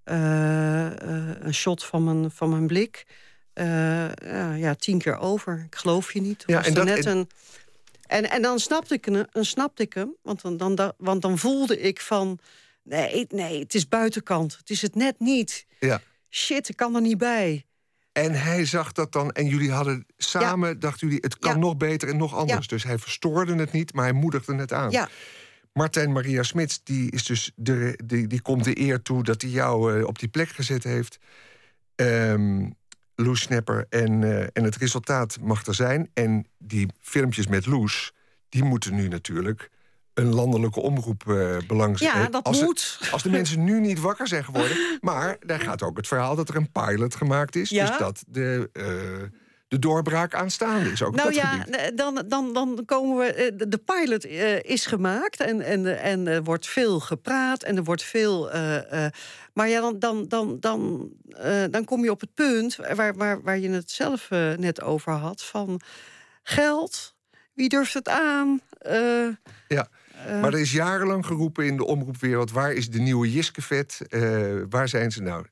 [0.04, 3.06] Een shot van mijn, van mijn blik.
[3.54, 5.62] Ja, ja, tien keer over.
[5.66, 6.42] Ik geloof je niet.
[6.46, 7.28] Ja, Ja, en dat- net en- een,
[8.08, 10.14] en, en dan snapte ik, hem- dan snapte ik hem.
[10.22, 12.38] Want dan, dan, da- want dan voelde ik van...
[12.82, 14.56] Nee, nee, het is buitenkant.
[14.56, 15.66] Het is het net niet.
[15.80, 16.00] Ja.
[16.30, 17.66] Shit, ik kan er niet bij.
[18.12, 21.58] En hij zag dat dan, en jullie hadden samen, dachten jullie, het kan Ja.
[21.58, 22.66] nog beter en nog anders.
[22.66, 24.90] Dus hij verstoorde het niet, maar hij moedigde het aan.
[24.90, 25.08] Ja,
[25.72, 29.50] Martijn Maria Smits, die, is dus de, die, die komt de eer toe dat hij
[29.50, 31.18] jou eh, op die plek gezet heeft.
[31.94, 32.70] Ehm
[33.20, 33.86] Loes Snapper.
[33.88, 36.10] En, eh, en het resultaat mag er zijn.
[36.14, 38.12] En die filmpjes met Loes,
[38.48, 39.70] die moeten nu natuurlijk
[40.14, 42.24] een landelijke omroep eh belangstelling.
[42.24, 42.98] ja dat als, moet.
[43.10, 44.76] Als de mensen nu niet wakker zijn geworden.
[45.00, 47.70] Maar daar gaat ook het verhaal dat er een pilot gemaakt is.
[47.70, 47.86] Ja.
[47.86, 49.37] Dus dat de, eh,
[49.68, 51.02] de doorbraak aanstaande is.
[51.02, 51.76] Ook Nou ja, gebied.
[51.76, 53.32] eh, dan, dan, dan komen we.
[53.32, 57.84] eh, de- pilot eh, is gemaakt en, en, en er wordt veel gepraat en er
[57.84, 58.50] wordt veel.
[59.52, 61.08] maar ja, dan, dan, dan, dan,
[61.70, 65.42] dan kom je op het punt waar, waar, waar je het zelf net over had:
[65.44, 65.80] van
[66.42, 67.14] geld,
[67.54, 68.60] wie durft het aan?
[69.68, 69.88] Ja.
[70.40, 72.50] maar er is jarenlang geroepen in de omroepwereld...
[72.50, 74.00] waar is de nieuwe Jiskevet?
[74.68, 75.46] Waar zijn ze nou?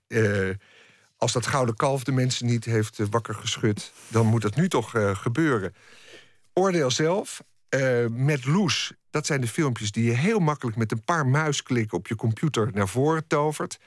[1.16, 3.92] Als dat gouden kalf de mensen niet heeft eh, wakker geschud...
[4.08, 5.74] dan moet dat nu toch eh, gebeuren.
[6.52, 7.42] Oordeel zelf.
[7.68, 10.76] eh, met Loes, dat zijn de filmpjes die je heel makkelijk...
[10.76, 13.78] met een paar muisklikken op je computer naar voren tovert.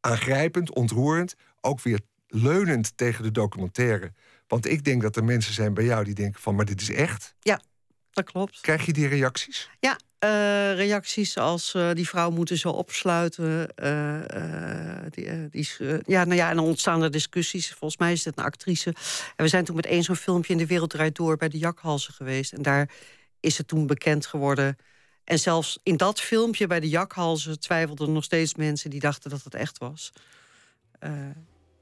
[0.00, 1.34] Aangrijpend, ontroerend.
[1.60, 4.12] Ook weer leunend tegen de documentaire.
[4.46, 6.54] Want ik denk dat er mensen zijn bij jou die denken van...
[6.54, 7.34] maar dit is echt.
[8.10, 8.60] dat klopt.
[8.60, 9.70] Krijg je die reacties?
[9.80, 13.76] Ja, eh, reacties als eh, die vrouw moeten ze opsluiten.
[13.76, 14.20] eh,
[15.10, 15.68] die, die
[16.06, 17.68] ja, nou ja, en dan ontstaan er discussies.
[17.68, 18.94] Volgens mij is het een actrice.
[19.36, 21.58] En we zijn toen met één zo'n filmpje in de wereld draait door bij de
[21.58, 22.52] jakhalzen geweest.
[22.52, 22.90] En daar
[23.40, 24.76] is het toen bekend geworden.
[25.24, 29.44] En zelfs in dat filmpje bij de jakhalzen twijfelden nog steeds mensen die dachten dat
[29.44, 30.12] het echt was.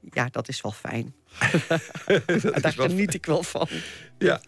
[0.09, 1.13] Ja, dat is wel fijn.
[2.61, 3.67] Daar wel geniet ik wel van.
[4.17, 4.41] Ja.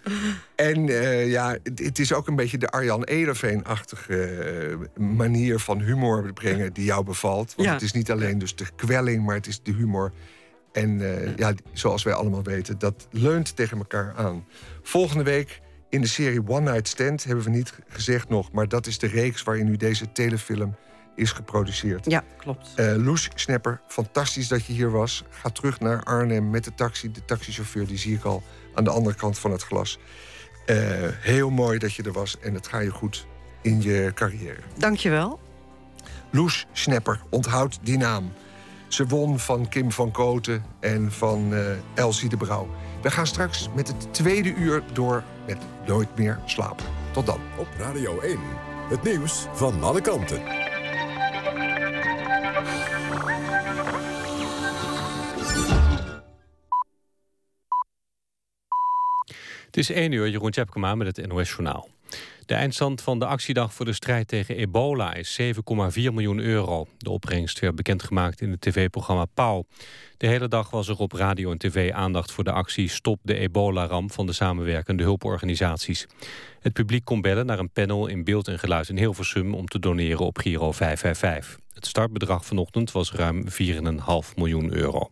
[0.56, 5.82] En eh, ja, het, het is ook een beetje de Arjan Ederveen-achtige eh, manier van
[5.82, 7.54] humor brengen die jou bevalt.
[7.56, 7.74] Want Ja.
[7.74, 10.12] het is niet alleen dus de kwelling, maar het is de humor.
[10.72, 14.46] En eh, ja, zoals wij allemaal weten, dat leunt tegen elkaar aan.
[14.82, 18.88] Volgende week in de serie One Night Stand hebben we niet gezegd nog, maar dat
[18.88, 20.76] is de reeks waarin nu deze telefilm
[21.16, 22.06] is geproduceerd.
[22.06, 22.72] Ja, klopt.
[22.76, 25.24] Eh Loes Snapper, fantastisch dat je hier was.
[25.30, 27.12] Ga terug naar Arnhem met de taxi.
[27.12, 30.00] De taxichauffeur die zie ik al aan de andere kant van het glas.
[30.66, 30.78] Eh,
[31.20, 33.28] heel mooi dat je er was en het gaat je goed
[33.62, 34.60] in je carrière.
[34.78, 35.40] Dankjewel.
[36.30, 38.34] Loes Snapper, onthoud die naam.
[38.88, 41.60] Ze won van Kim van Koten en van uh,
[41.94, 42.70] Elsie de Brouw.
[43.02, 46.86] We gaan straks met het tweede uur door met Nooit meer slapen.
[47.12, 47.40] Tot dan.
[47.58, 48.40] Op Radio 1,
[48.90, 50.63] het nieuws van alle kanten.
[59.74, 61.90] Het is 1 uur, Jeroen Tjepkema met het NOS Journaal.
[62.46, 65.52] De eindstand van de actiedag voor de strijd tegen ebola is 7,4
[65.94, 66.88] miljoen euro.
[66.98, 69.66] De opbrengst werd bekendgemaakt in het tv-programma Pauw.
[70.18, 73.38] De hele dag was er op radio en tv aandacht voor de actie Stop de
[73.38, 76.08] ebola-ramp van de samenwerkende hulporganisaties.
[76.60, 79.80] Het publiek kon bellen naar een panel in beeld en geluid in Hilversum om te
[79.80, 81.60] doneren op Giro 555.
[81.74, 85.10] Het startbedrag vanochtend was ruim 4,5 miljoen euro.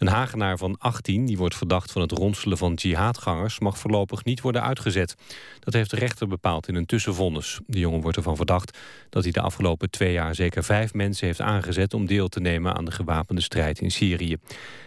[0.00, 3.58] Een Hagenaar van 18, die wordt verdacht van het ronselen van jihadgangers...
[3.58, 5.14] mag voorlopig niet worden uitgezet.
[5.58, 7.60] Dat heeft de rechter bepaald in een tussenvonnis.
[7.66, 8.78] De jongen wordt ervan verdacht
[9.10, 10.34] dat hij de afgelopen twee jaar...
[10.34, 14.36] zeker vijf mensen heeft aangezet om deel te nemen aan de gewapende strijd in Syrië.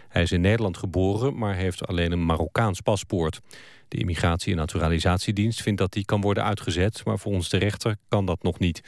[0.08, 3.40] Hij is in Nederland geboren, maar heeft alleen een Marokkaans paspoort.
[3.88, 7.04] De Immigratie- en Naturalisatiedienst vindt dat hij kan worden uitgezet...
[7.04, 8.80] maar volgens de rechter kan dat nog niet.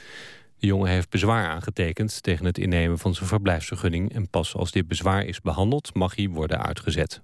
[0.59, 4.13] De jongen heeft bezwaar aangetekend tegen het innemen van zijn verblijfsvergunning...
[4.13, 7.21] en pas als dit bezwaar is behandeld mag hij worden uitgezet.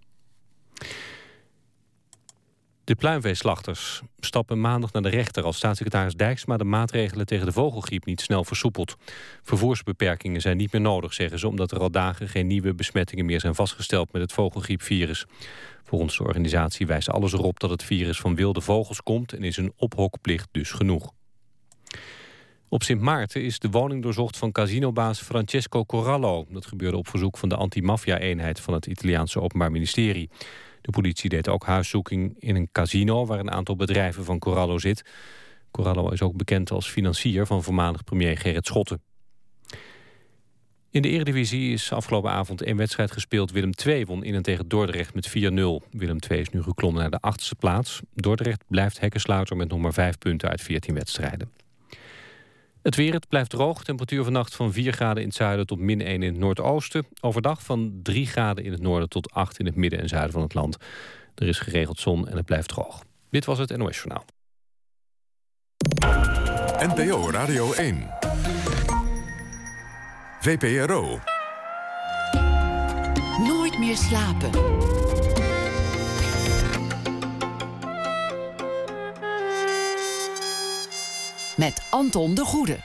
[2.84, 5.43] De pluimveeslachters stappen maandag naar de rechter...
[5.43, 8.96] als staatssecretaris Dijksma de maatregelen tegen de vogelgriep niet snel versoepelt.
[9.41, 11.48] Vervoersbeperkingen zijn niet meer nodig, zeggen ze...
[11.48, 15.26] omdat er al dagen geen nieuwe besmettingen meer zijn vastgesteld met het vogelgriepvirus.
[15.84, 19.34] Volgens de organisatie wijst alles erop dat het virus van wilde vogels komt...
[19.34, 21.13] en is een ophokplicht dus genoeg.
[22.74, 26.46] Op Sint Maarten is de woning doorzocht van casinobaas Francesco Corallo.
[26.50, 30.30] Dat gebeurde op verzoek van de antimafia-eenheid van het Italiaanse Openbaar Ministerie.
[30.82, 35.06] De politie deed ook huiszoeking in een casino waar een aantal bedrijven van Corallo zit.
[35.72, 39.02] Corallo is ook bekend als financier van voormalig premier Gerrit Schotten.
[40.90, 43.52] In de Eredivisie is afgelopen avond één wedstrijd gespeeld.
[43.52, 45.32] Willem II won in en tegen Dordrecht met 4-0.
[45.92, 48.02] Willem II is nu geklommen naar de achtste plaats.
[48.14, 51.62] Dordrecht blijft hekkensluiter met nog maar vijf punten uit 14 wedstrijden.
[52.84, 53.84] Het weer, het blijft droog.
[53.84, 57.06] Temperatuur vannacht van 4 graden in het zuiden tot min 1 in het noordoosten.
[57.22, 60.41] Overdag van 3 graden in het noorden tot 8 in het midden en zuiden van
[60.41, 60.78] het land.
[61.36, 63.04] Er is geregeld zon en het blijft droog.
[63.30, 64.26] Dit was het NOS Journaal.
[66.88, 68.10] NPO Radio 1.
[70.39, 71.19] VPRO.
[73.48, 74.50] Nooit meer slapen.
[81.58, 82.78] Met Anton de Goede.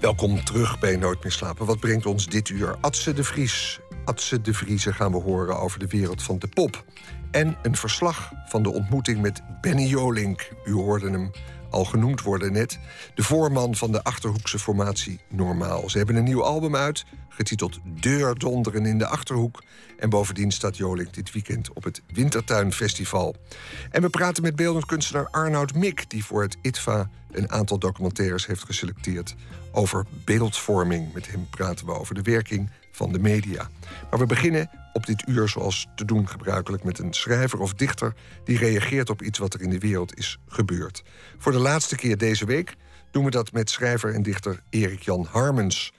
[0.00, 1.66] Welkom terug bij Nooit meer slapen.
[1.66, 2.76] Wat brengt ons dit uur?
[2.80, 3.80] Atse de Vries.
[4.04, 6.84] Atse de Vrieze gaan we horen over de wereld van de pop.
[7.30, 10.52] En een verslag van de ontmoeting met Benny Jolink.
[10.64, 11.30] U hoorde hem
[11.76, 12.78] al genoemd worden net.
[13.14, 15.90] De voorman van de Achterhoekse formatie Normaal.
[15.90, 19.62] Ze hebben een nieuw album uit, getiteld Deurdonderen in de Achterhoek.
[19.98, 23.36] En bovendien staat Joling dit weekend op het Wintertuinfestival.
[23.90, 26.10] En we praten met beeldend kunstenaar Arnoud Mik...
[26.10, 29.34] die voor het ITVA een aantal documentaires heeft geselecteerd...
[29.72, 31.12] over beeldvorming.
[31.14, 33.68] Met hem praten we over de werking van de media.
[34.10, 36.84] Maar we beginnen op dit uur zoals te doen gebruikelijk...
[36.84, 40.38] met een schrijver of dichter die reageert op iets wat er in de wereld is
[40.48, 41.02] gebeurd.
[41.38, 42.76] Voor de laatste keer deze week
[43.10, 45.92] doen we dat met schrijver en dichter Erik Jan Harmens...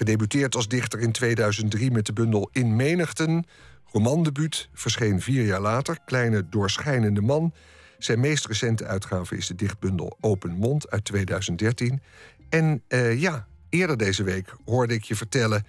[0.00, 3.44] Gedebuteerd als dichter in 2003 met de bundel In Menigten.
[3.86, 5.98] Romandebuut verscheen vier jaar later.
[6.04, 7.52] Kleine doorschijnende man.
[7.98, 12.02] Zijn meest recente uitgave is de dichtbundel Open Mond uit 2013.
[12.48, 15.64] En uh, ja, eerder deze week hoorde ik je vertellen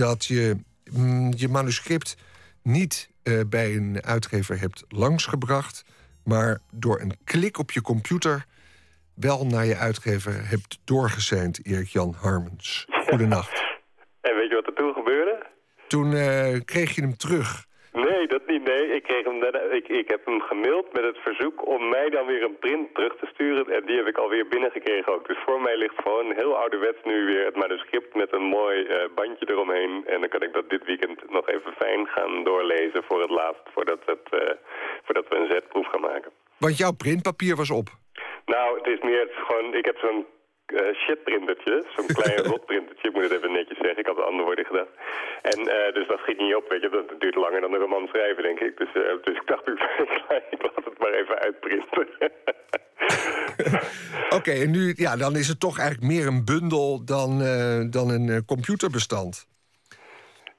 [0.00, 0.56] dat je
[0.92, 2.16] mm, je manuscript
[2.62, 5.84] niet uh, bij een uitgever hebt langsgebracht,
[6.24, 8.46] maar door een klik op je computer
[9.14, 12.86] wel naar je uitgever hebt doorgezeind, Erik Jan Harmens.
[12.88, 13.62] Goedenacht.
[14.20, 15.46] En weet je wat er toen gebeurde?
[15.88, 17.66] Toen uh, kreeg je hem terug.
[17.92, 18.64] Nee, dat niet.
[18.64, 22.26] Nee, ik, kreeg hem, ik, ik heb hem gemaild met het verzoek om mij dan
[22.26, 23.74] weer een print terug te sturen.
[23.74, 25.26] En die heb ik alweer binnengekregen ook.
[25.26, 28.96] Dus voor mij ligt gewoon heel ouderwets nu weer het manuscript met een mooi uh,
[29.14, 30.06] bandje eromheen.
[30.06, 33.62] En dan kan ik dat dit weekend nog even fijn gaan doorlezen voor het laatst.
[33.72, 34.40] Voordat, het, uh,
[35.04, 36.30] voordat we een zetproef gaan maken.
[36.58, 37.88] Want jouw printpapier was op?
[38.46, 39.74] Nou, het is meer het is gewoon...
[39.74, 40.26] Ik heb zo'n
[40.72, 41.84] uh, shitprintertje.
[41.96, 43.98] Zo'n klein rotprintertje, ik moet het even netjes zeggen.
[43.98, 44.92] Ik had andere woorden gedacht.
[45.42, 46.88] En uh, dus dat schiet niet op, weet je.
[46.88, 48.76] Dat duurt langer dan een roman schrijven, denk ik.
[48.76, 49.68] Dus, uh, dus ik dacht,
[50.54, 52.08] ik laat het maar even uitprinten.
[54.24, 57.38] Oké, okay, en nu, ja, dan is het toch eigenlijk meer een bundel dan,
[57.90, 59.48] dan een computerbestand.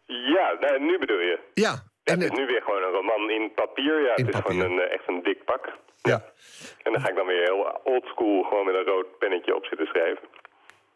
[0.05, 1.39] Ja, nou, nu bedoel je?
[1.53, 1.73] Ja.
[2.03, 4.01] En het is nu weer gewoon een roman in papier.
[4.01, 4.61] Ja, in het is papier.
[4.61, 5.77] gewoon een, echt een dik pak.
[6.01, 6.25] Ja.
[6.83, 9.87] En dan ga ik dan weer heel oldschool gewoon met een rood pennetje op zitten
[9.87, 10.27] schrijven.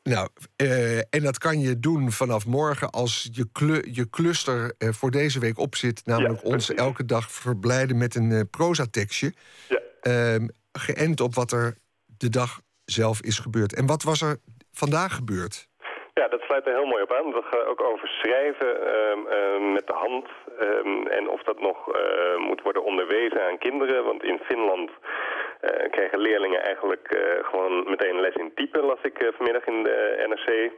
[0.04, 3.48] Nou, eh, en dat kan je doen vanaf morgen als je,
[3.92, 6.06] je cluster voor deze week op zit.
[6.06, 9.34] Namelijk Ja, ons elke dag verblijden met een eh proza-tekstje.
[9.70, 9.80] Ja.
[10.02, 11.78] Ehm, geënt op wat er
[12.18, 13.74] de dag zelf is gebeurd.
[13.74, 14.40] En wat was er
[14.72, 15.68] vandaag gebeurd?
[16.22, 17.32] Ja, dat sluit er heel mooi op aan.
[17.32, 20.28] We gaan ook over schrijven ehm, ehm, met de hand.
[20.60, 24.04] ehm, en of dat nog eh, moet worden onderwezen aan kinderen.
[24.04, 24.90] Want in Finland
[25.62, 30.26] eh, krijgen leerlingen eigenlijk eh, gewoon meteen les in typen, las ik vanmiddag in de
[30.28, 30.72] NRC.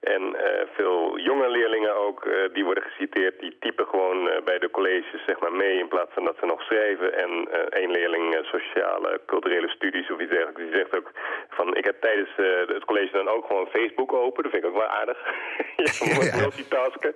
[0.00, 4.58] En eh, veel jonge leerlingen ook, eh, die worden geciteerd, die typen gewoon eh, bij
[4.58, 7.18] de colleges zeg maar mee in plaats van dat ze nog schrijven.
[7.18, 11.10] En één leerling sociale, culturele studies of iets dergelijks, die zegt ook
[11.48, 12.30] van ik heb tijdens
[12.66, 14.42] het college dan ook gewoon Facebook open.
[14.42, 15.18] Dat vind ik ook wel aardig.
[15.76, 17.14] Je moet multitasken.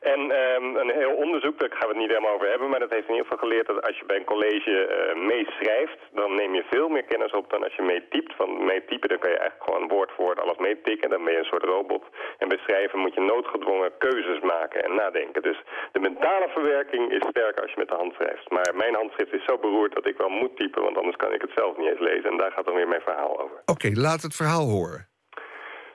[0.00, 2.90] En ehm, een heel onderzoek, daar gaan we het niet helemaal over hebben, maar dat
[2.90, 6.64] heeft in ieder geval geleerd dat als je bij een college meeschrijft, dan neem je
[6.70, 8.34] veel meer kennis op dan als je meetypt.
[8.36, 11.38] Van meetypen, dan kan je eigenlijk gewoon woord voor woord alles meetikken, dan ben je
[11.38, 12.03] een soort robot.
[12.38, 15.42] En bij schrijven moet je noodgedwongen keuzes maken en nadenken.
[15.42, 15.58] Dus
[15.92, 18.50] de mentale verwerking is sterker als je met de hand schrijft.
[18.50, 21.40] Maar mijn handschrift is zo beroerd dat ik wel moet typen, want anders kan ik
[21.40, 22.30] het zelf niet eens lezen.
[22.30, 23.62] En daar gaat dan weer mijn verhaal over.
[23.66, 25.08] Oké, laat het verhaal horen.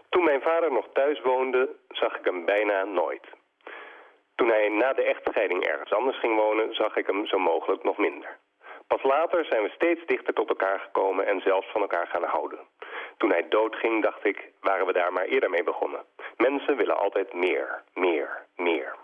[0.09, 3.25] Toen mijn vader nog thuis woonde, zag ik hem bijna nooit.
[4.35, 7.97] Toen hij na de echtscheiding ergens anders ging wonen, zag ik hem zo mogelijk nog
[7.97, 8.37] minder.
[8.93, 12.59] Pas later zijn we steeds dichter tot elkaar gekomen en zelfs van elkaar gaan houden.
[13.17, 16.01] Toen hij doodging, dacht ik, waren we daar maar eerder mee begonnen.
[16.37, 18.95] Mensen willen altijd meer, meer, meer.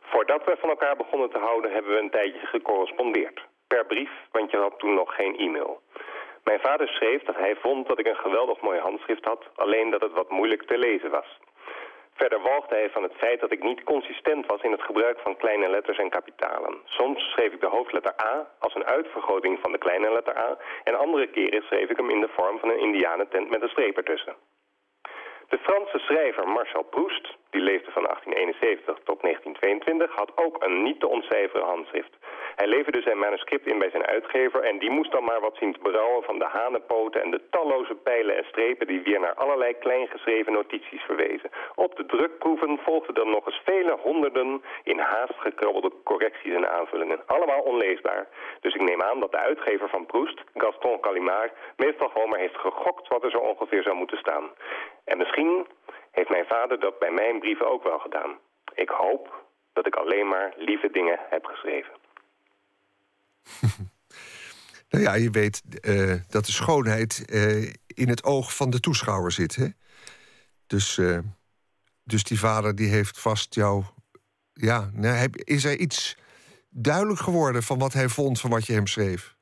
[0.00, 3.46] Voordat we van elkaar begonnen te houden, hebben we een tijdje gecorrespondeerd.
[3.68, 5.80] Per brief, want je had toen nog geen e-mail.
[6.44, 10.00] Mijn vader schreef dat hij vond dat ik een geweldig mooi handschrift had, alleen dat
[10.00, 11.38] het wat moeilijk te lezen was.
[12.20, 15.36] Verder walgde hij van het feit dat ik niet consistent was in het gebruik van
[15.36, 16.80] kleine letters en kapitalen.
[16.84, 20.58] Soms schreef ik de hoofdletter A als een uitvergroting van de kleine letter A...
[20.84, 23.96] en andere keren schreef ik hem in de vorm van een indianentent met een streep
[23.96, 24.36] ertussen.
[25.48, 31.00] De Franse schrijver Marcel Proust, die leefde van 1871 tot 1922, had ook een niet
[31.00, 32.16] te ontcijferen handschrift.
[32.54, 35.72] Hij leverde zijn manuscript in bij zijn uitgever en die moest dan maar wat zien
[35.72, 39.78] te berouwen van de hanenpoten en de talloze pijlen en strepen die weer naar allerlei
[39.78, 41.50] kleingeschreven notities verwezen.
[41.74, 47.22] Op de drukproeven volgden dan nog eens vele honderden in haast gekrabbelde correcties en aanvullingen.
[47.26, 48.28] Allemaal onleesbaar.
[48.60, 52.58] Dus ik neem aan dat de uitgever van Proust, Gaston Calimard, meestal gewoon maar heeft
[52.58, 54.50] gegokt wat er zo ongeveer zou moeten staan.
[55.04, 55.66] En misschien
[56.10, 58.38] heeft mijn vader dat bij mijn brieven ook wel gedaan.
[58.74, 61.94] Ik hoop dat ik alleen maar lieve dingen heb geschreven.
[64.90, 69.32] Nou ja, je weet eh, dat de schoonheid eh, in het oog van de toeschouwer
[69.32, 69.54] zit.
[69.54, 69.66] Hè?
[70.66, 71.18] Dus, eh,
[72.04, 73.84] dus die vader die heeft vast jou.
[74.52, 76.16] Ja, nou, is er iets
[76.68, 79.36] duidelijk geworden van wat hij vond van wat je hem schreef?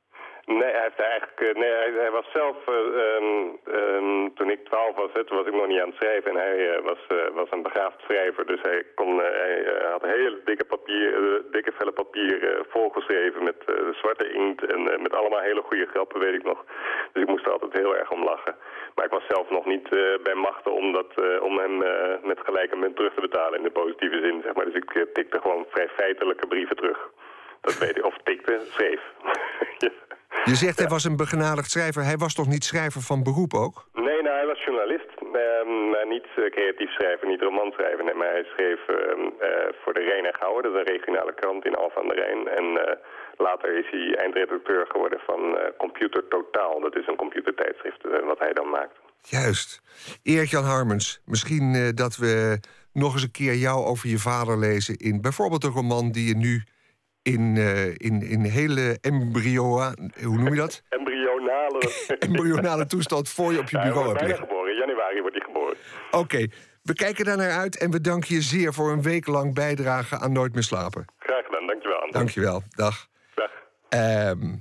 [0.47, 1.71] Nee, hij, heeft eigenlijk, eh, nee,
[2.03, 5.79] hij, was zelf, eh, ehm, ehm, toen ik twaalf was, toen was ik nog niet
[5.79, 6.31] aan het schrijven.
[6.31, 6.99] En hij eh, was,
[7.33, 12.65] was een begaafd schrijver, dus hij, kon, hij had hele dikke papier, dikke velle papier
[12.69, 16.65] volgeschreven met zwarte inkt en met allemaal hele goede grappen, weet ik nog.
[17.13, 18.55] Dus ik moest er altijd heel erg om lachen.
[18.95, 19.89] Maar ik was zelf nog niet
[20.23, 21.77] bij machten om, dat, om hem
[22.23, 24.65] met gelijke munt terug te betalen in de positieve zin, zeg maar.
[24.65, 27.09] Dus ik tikte gewoon vrij feitelijke brieven terug.
[27.61, 29.01] Dat weet ik, of tikte, schreef.
[30.51, 32.03] Je zegt hij was een begenadigd schrijver.
[32.03, 33.75] Hij was toch niet schrijver van beroep ook?
[33.93, 35.09] Nee, nou, hij was journalist.
[35.19, 38.03] ehm, maar niet eh, creatief schrijver, niet romanschrijver.
[38.03, 39.49] Nee, maar hij schreef ehm, eh,
[39.81, 42.47] voor de Rijn en Gouwen, dat is een regionale krant in Alphen aan de Rijn.
[42.59, 42.95] En eh,
[43.37, 45.41] later is hij eindredacteur geworden van
[45.77, 46.79] Computer Totaal.
[46.79, 48.95] Dat is een computertijdschrift wat hij dan maakt.
[49.21, 49.81] Juist.
[50.23, 52.59] Erik-Jan Harmens, misschien dat we
[52.93, 54.95] nog eens een keer jou over je vader lezen...
[54.97, 56.63] in bijvoorbeeld een roman die je nu
[57.33, 59.63] in, eh, in, in hele embryo...
[60.23, 60.83] Hoe noem je dat?
[60.89, 61.91] Embryonale...
[62.19, 64.39] Embryonale toestand voor je op je Ja, bureau hebt liggen.
[64.47, 64.71] geboren.
[64.71, 65.75] In januari wordt hij geboren.
[66.11, 66.45] Oké,
[66.83, 68.73] we kijken daar naar uit en we danken je zeer...
[68.73, 71.05] voor een week lang bijdrage aan Nooit meer slapen.
[71.19, 71.97] Graag gedaan, dankjewel.
[71.97, 72.11] Anton.
[72.11, 73.07] Dankjewel, dag.
[73.35, 73.51] Dag.
[73.89, 74.53] Ehm,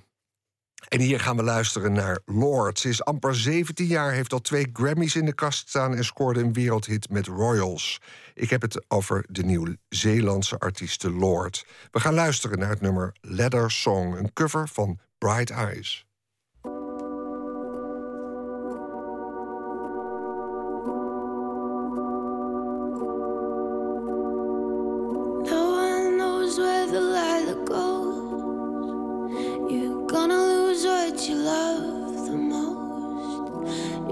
[0.89, 2.79] en hier gaan we luisteren naar Lord.
[2.79, 5.95] Ze is amper 17 jaar, heeft al twee Grammys in de kast staan...
[5.95, 8.01] en scoorde een wereldhit met Royals.
[8.35, 11.67] Ik heb het over de Nieuw-Zeelandse artieste Lord.
[11.91, 14.17] We gaan luisteren naar het nummer Leather Song...
[14.17, 16.06] een cover van Bright Eyes.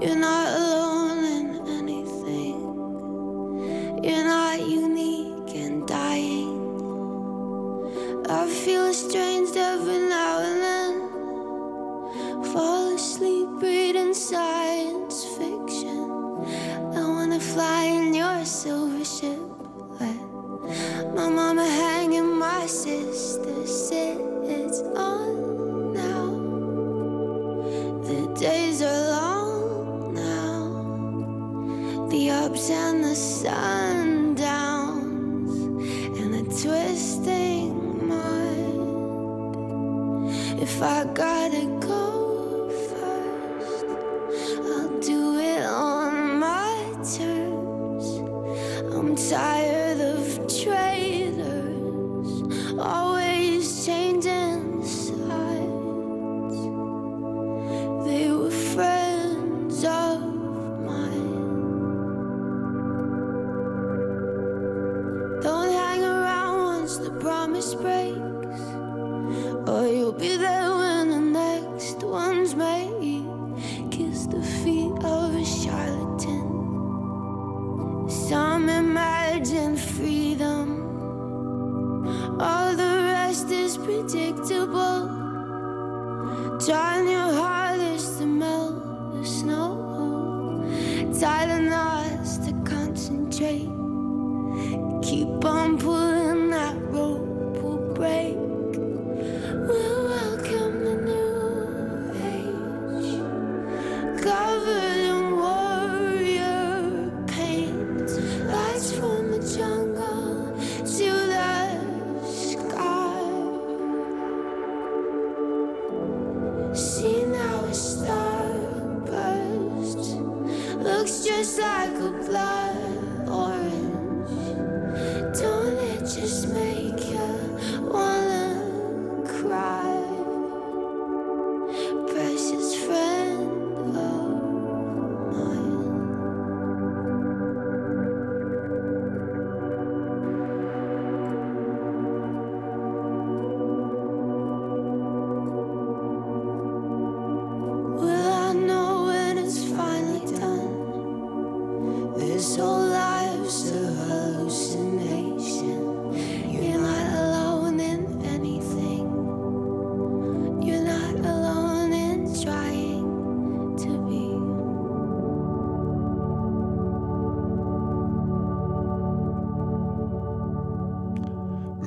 [0.05, 0.44] You're not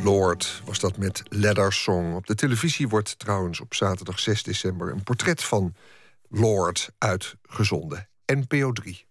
[0.03, 2.15] Lord was dat met Leather Song.
[2.15, 4.93] Op de televisie wordt trouwens op zaterdag 6 december...
[4.93, 5.75] een portret van
[6.29, 8.09] Lord uitgezonden.
[8.27, 9.07] NPO 3.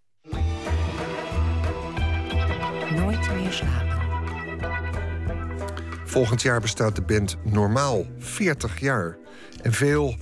[2.95, 4.01] Nooit meer slapen.
[6.05, 9.17] Volgend jaar bestaat de band normaal 40 jaar.
[9.61, 10.15] En veel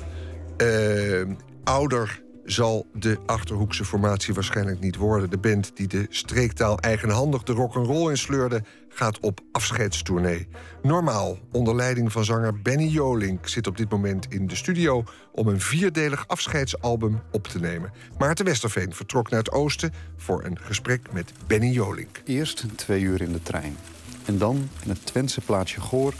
[0.57, 1.21] eh,
[1.63, 5.29] ouder zal de Achterhoekse formatie waarschijnlijk niet worden.
[5.29, 8.63] De band die de streektaal eigenhandig de rock'n'roll insleurde...
[8.89, 10.47] gaat op afscheidstournee.
[10.81, 13.47] Normaal, onder leiding van zanger Benny Jolink...
[13.47, 17.91] zit op dit moment in de studio om een vierdelig afscheidsalbum op te nemen.
[18.17, 19.93] Maarten Westerveen vertrok naar het oosten...
[20.17, 22.21] voor een gesprek met Benny Jolink.
[22.25, 23.77] Eerst twee uur in de trein.
[24.25, 26.13] En dan in het Twentse plaatsje Goor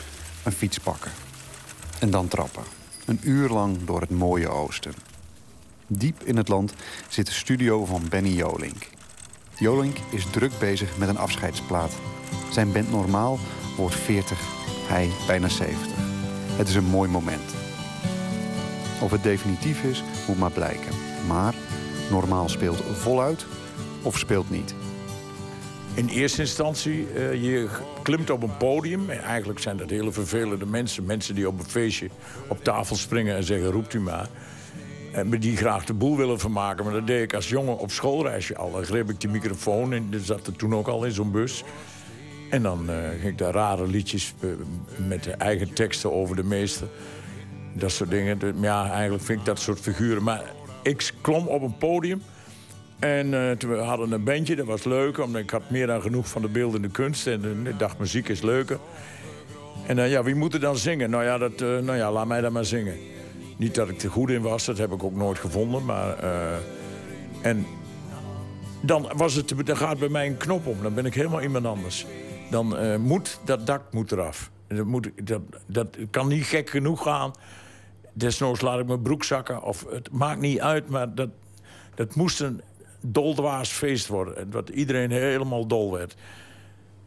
[0.43, 1.11] een fiets pakken.
[1.99, 2.63] En dan trappen.
[3.05, 4.93] Een uur lang door het mooie oosten.
[5.87, 6.73] Diep in het land
[7.09, 8.87] zit de studio van Benny Jolink.
[9.57, 11.91] Jolink is druk bezig met een afscheidsplaat.
[12.51, 13.39] Zijn band Normaal
[13.77, 14.37] wordt 40,
[14.87, 15.87] hij bijna 70.
[16.57, 17.53] Het is een mooi moment.
[19.01, 20.91] Of het definitief is, moet maar blijken.
[21.27, 21.53] Maar
[22.09, 23.45] Normaal speelt voluit
[24.01, 24.73] of speelt niet.
[25.93, 27.69] In eerste instantie, eh, je
[28.01, 29.09] klimt op een podium.
[29.09, 31.05] En eigenlijk zijn dat hele vervelende mensen.
[31.05, 32.09] Mensen die op een feestje
[32.47, 34.27] op tafel springen en zeggen roept u maar.
[35.15, 36.85] En die graag de boel willen vermaken.
[36.85, 38.71] Maar dat deed ik als jongen op schoolreisje al.
[38.71, 41.63] Dan greep ik die microfoon en dat zat er toen ook al in zo'n bus.
[42.49, 44.49] En dan eh, ging ik daar rare liedjes eh,
[45.07, 46.87] met eigen teksten over de meester.
[47.73, 48.39] Dat soort dingen.
[48.61, 50.23] Ja, eigenlijk vind ik dat soort figuren.
[50.23, 50.41] Maar
[50.83, 52.21] ik klom op een podium.
[52.99, 55.19] En eh, we hadden een bandje, dat was leuk.
[55.19, 57.27] Omdat ik had meer dan genoeg van de beeldende kunst.
[57.27, 58.79] En ik dacht, muziek is leuker.
[59.87, 61.09] En ja, wie moet er dan zingen?
[61.09, 63.14] Nou ja, dat, nou ja, laat mij dan maar zingen.
[63.57, 65.85] Niet dat ik er goed in was, dat heb ik ook nooit gevonden.
[65.85, 66.57] Maar, eh,
[67.41, 67.65] en
[68.81, 70.81] dan, was het, dan gaat bij mij een knop om.
[70.81, 72.05] Dan ben ik helemaal iemand anders.
[72.49, 74.51] Dan eh, moet dat dak moet eraf.
[74.67, 77.31] Dat, moet, dat, dat kan niet gek genoeg gaan.
[78.13, 79.63] Desnoods laat ik mijn broek zakken.
[79.63, 81.29] Of het maakt niet uit, maar dat,
[81.95, 82.61] dat moest een
[83.01, 84.49] doldwaas feest worden.
[84.49, 86.15] Dat iedereen helemaal dol werd.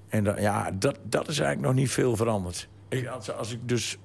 [0.08, 2.68] En ja, dat, dat is eigenlijk nog niet veel veranderd.
[2.88, 3.98] Ik, als, als ik dus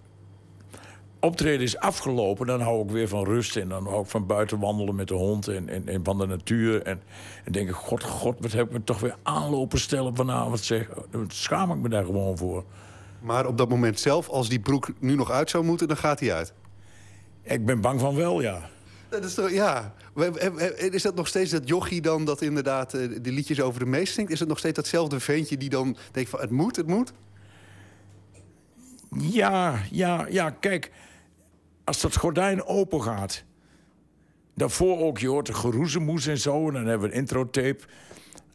[1.24, 3.56] optreden is afgelopen, dan hou ik weer van rust.
[3.56, 6.26] En dan hou ik van buiten wandelen met de hond en, en, en van de
[6.26, 6.82] natuur.
[6.82, 7.02] En,
[7.44, 10.60] en denk ik, god, god, wat heb ik me toch weer aanlopen stellen vanavond.
[10.60, 10.90] Zeg.
[11.12, 12.64] Dan schaam ik me daar gewoon voor.
[13.20, 16.20] Maar op dat moment zelf, als die broek nu nog uit zou moeten, dan gaat
[16.20, 16.54] hij uit.
[17.44, 18.70] Ik ben bang van wel, ja.
[19.10, 19.94] Dat is toch, ja.
[20.76, 24.14] Is dat nog steeds dat jochie dan dat inderdaad eh, de liedjes over de meest
[24.14, 24.32] zingt?
[24.32, 27.14] Is het nog steeds datzelfde ventje die dan denkt van het moet, het moet?
[29.18, 30.92] Ja, ja, ja, kijk.
[31.84, 33.44] Als dat gordijn open gaat.
[34.56, 36.68] Daarvoor ook, je hoort de geroezemoes en zo.
[36.68, 37.84] En dan hebben we een introtape.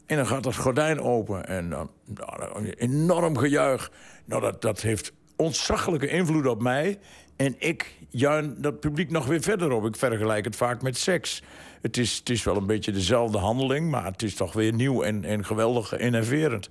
[0.05, 1.47] En dan gaat dat gordijn open.
[1.47, 3.91] En dan nou, enorm gejuich.
[4.25, 6.99] Nou, dat, dat heeft ontzaglijke invloed op mij.
[7.35, 9.85] En ik juin dat publiek nog weer verder op.
[9.85, 11.43] Ik vergelijk het vaak met seks.
[11.81, 15.03] Het is, het is wel een beetje dezelfde handeling, maar het is toch weer nieuw
[15.03, 16.69] en, en geweldig innoverend.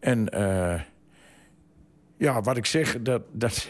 [0.00, 0.80] En uh,
[2.16, 3.68] ja, wat ik zeg, dat, dat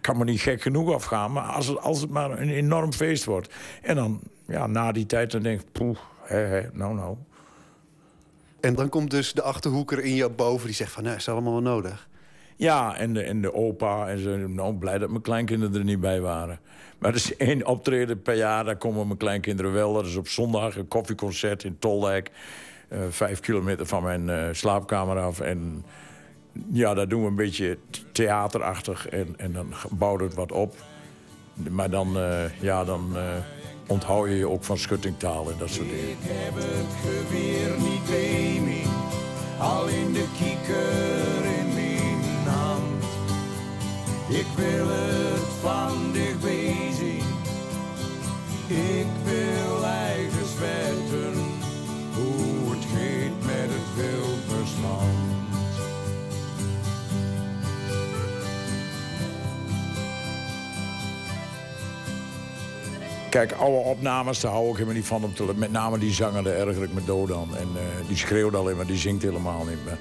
[0.00, 1.32] kan me niet gek genoeg afgaan.
[1.32, 3.54] Maar als het, als het maar een enorm feest wordt.
[3.82, 7.16] En dan, ja, na die tijd, dan denk ik, poeh, hè, hè, nou, nou.
[8.60, 11.52] En dan komt dus de achterhoeker in jou boven die zegt van, nou, is allemaal
[11.52, 12.08] wel nodig.
[12.56, 14.08] Ja, en de, en de opa.
[14.08, 16.58] En ze, nou, blij dat mijn kleinkinderen er niet bij waren.
[16.98, 19.92] Maar er is één optreden per jaar, daar komen mijn kleinkinderen wel.
[19.92, 22.30] Dat is op zondag een koffieconcert in Toldijk.
[22.92, 25.40] Uh, vijf kilometer van mijn uh, slaapkamer af.
[25.40, 25.84] En
[26.72, 27.78] ja, daar doen we een beetje
[28.12, 29.08] theaterachtig.
[29.08, 30.74] En, en dan bouwt het wat op.
[31.70, 33.16] Maar dan, uh, ja, dan
[33.86, 36.10] onthoud je je ook van schuttingtaal en dat soort dingen.
[36.10, 38.50] Ik heb het geweer niet bij
[39.60, 43.04] al in de kieker in mijn hand.
[44.28, 47.24] Ik wil het van dichtbij zien.
[48.68, 49.49] Ik wil
[63.30, 65.24] Kijk, oude opnames, daar hou ik helemaal niet van.
[65.24, 67.30] Om te, met name die zanger, daar erger ik me dood.
[67.30, 69.98] En uh, die schreeuwt alleen maar, die zingt helemaal niet meer.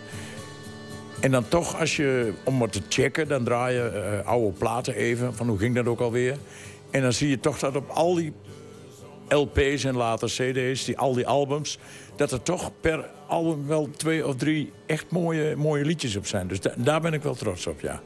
[1.19, 4.95] En dan toch, als je, om wat te checken, dan draai je uh, oude platen
[4.95, 5.36] even.
[5.36, 6.38] Van hoe ging dat ook alweer?
[6.91, 8.34] En dan zie je toch dat op al die
[9.27, 11.80] LP's en later CD's, die, al die albums...
[12.15, 16.47] dat er toch per album wel twee of drie echt mooie, mooie liedjes op zijn.
[16.47, 18.01] Dus da daar ben ik wel trots op, ja.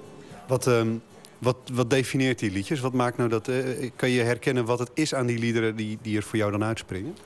[0.48, 1.02] Wat, um,
[1.44, 1.90] wat, wat
[2.40, 2.80] die liedjes?
[2.80, 3.48] Wat maakt nou dat...
[3.48, 6.52] Uh, kan je herkennen wat het is aan die liederen die, die er voor jou
[6.52, 7.18] dan uitspringen?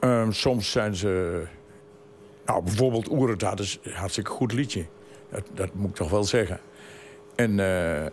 [0.00, 1.42] Um, soms zijn ze...
[2.46, 4.86] Nou, bijvoorbeeld Oerend is een hartstikke goed liedje.
[5.30, 6.60] Dat, dat moet ik toch wel zeggen.
[7.34, 7.58] En...
[7.58, 8.06] Uh,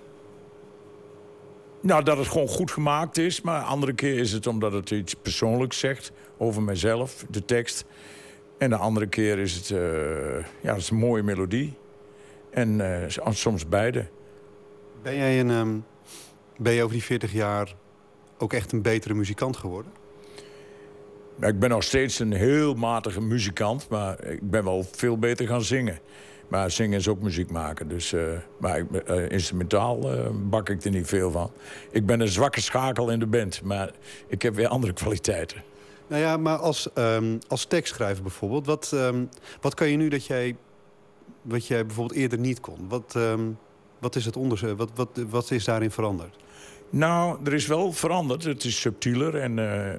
[1.80, 3.42] nou, dat het gewoon goed gemaakt is.
[3.42, 7.86] Maar andere keer is het omdat het iets persoonlijks zegt over mezelf, de tekst.
[8.58, 9.80] En de andere keer is het, uh,
[10.62, 11.74] ja, het is een mooie melodie.
[12.50, 12.82] En
[13.30, 14.08] soms beide.
[15.06, 15.86] Ben jij een, um,
[16.58, 17.76] ben je over die 40 jaar
[18.38, 19.92] ook echt een betere muzikant geworden?
[21.40, 25.62] Ik ben nog steeds een heel matige muzikant, maar ik ben wel veel beter gaan
[25.62, 26.00] zingen.
[26.48, 27.88] Maar zingen is ook muziek maken.
[27.88, 28.22] Dus, uh,
[28.60, 31.52] maar uh, instrumentaal uh, bak ik er niet veel van.
[31.92, 33.92] Ik ben een zwakke schakel in de band, maar
[34.28, 35.64] ik heb weer andere kwaliteiten.
[36.08, 38.66] Nou ja, maar als, um, als tekstschrijver bijvoorbeeld...
[38.66, 39.30] Wat, um,
[39.62, 40.56] wat kan je nu dat jij,
[41.42, 42.86] wat jij bijvoorbeeld eerder niet kon?
[42.88, 43.58] Wat, um,
[44.00, 44.78] wat is het onderzoek?
[44.78, 46.36] Wat, wat, wat is daarin veranderd?
[46.90, 48.44] Nou, er is wel veranderd.
[48.44, 49.96] Het is subtieler en uh, uh,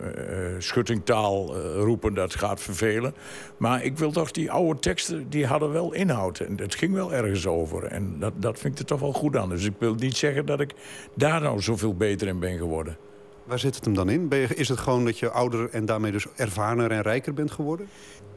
[0.58, 3.14] schuttingtaal uh, roepen, dat gaat vervelen.
[3.56, 6.38] Maar ik wil toch, die oude teksten, die hadden wel inhoud.
[6.38, 7.84] En het ging wel ergens over.
[7.84, 9.48] En dat, dat vind ik er toch wel goed aan.
[9.48, 10.74] Dus ik wil niet zeggen dat ik
[11.14, 12.96] daar nou zoveel beter in ben geworden.
[13.44, 14.26] Waar zit het hem dan in?
[14.30, 17.88] Je, is het gewoon dat je ouder en daarmee dus ervarener en rijker bent geworden?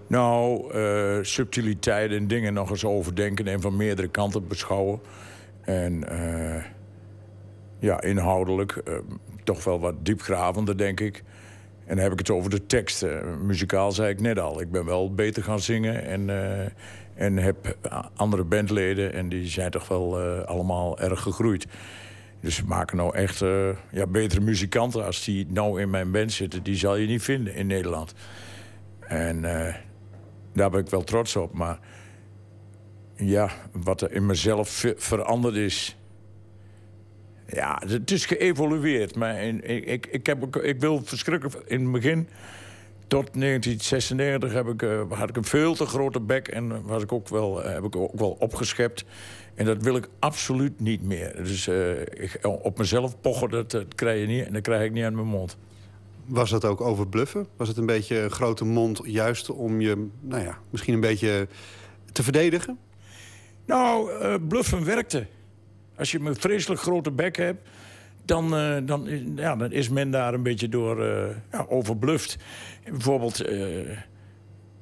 [0.07, 0.65] Nou,
[1.25, 4.99] subtiliteit en dingen nog eens overdenken en van meerdere kanten beschouwen.
[5.69, 6.03] En
[7.79, 8.93] ja, inhoudelijk uh,
[9.43, 11.23] toch wel wat diepgravender, denk ik.
[11.85, 13.03] En dan heb ik het over de tekst.
[13.03, 14.61] Uh, muzikaal zei ik net al.
[14.61, 16.61] Ik ben wel beter gaan zingen en, uh,
[17.13, 17.77] en heb
[18.15, 19.13] andere bandleden...
[19.13, 21.67] en die zijn toch wel allemaal erg gegroeid.
[22.41, 23.39] Dus we maken nou echt
[23.91, 26.63] ja, betere muzikanten als die nou in mijn band zitten.
[26.63, 28.13] Die zal je niet vinden in Nederland.
[28.99, 29.41] En
[30.53, 31.53] daar ben ik wel trots op.
[31.53, 31.79] Maar
[33.19, 35.97] ja, wat er in mezelf veranderd is
[37.53, 39.15] ja, het is geëvolueerd.
[39.15, 41.69] Maar ik, ik, ik, heb, ik wil verschrikkelijk...
[41.69, 42.27] In het begin,
[43.07, 46.47] tot 1996, heb ik, uh, had ik een veel te grote bek...
[46.47, 49.05] en was ik ook wel, heb ik ook wel opgeschept.
[49.55, 51.35] En dat wil ik absoluut niet meer.
[51.35, 55.03] Dus ik, op mezelf pochen, dat, dat krijg je niet, en dat krijg ik niet
[55.03, 55.57] aan mijn mond.
[56.25, 57.47] Was dat ook over bluffen?
[57.57, 61.47] Was het een beetje een grote mond juist om je, nou ja, misschien een beetje
[62.11, 62.77] te verdedigen?
[63.69, 65.27] Nou, uh, bluffen werkte.
[65.97, 67.69] Als je een vreselijk grote bek hebt,
[68.25, 72.37] dan, uh, dan, ja, dan is men daar een beetje door uh, ja, overbluft.
[72.83, 73.43] Bijvoorbeeld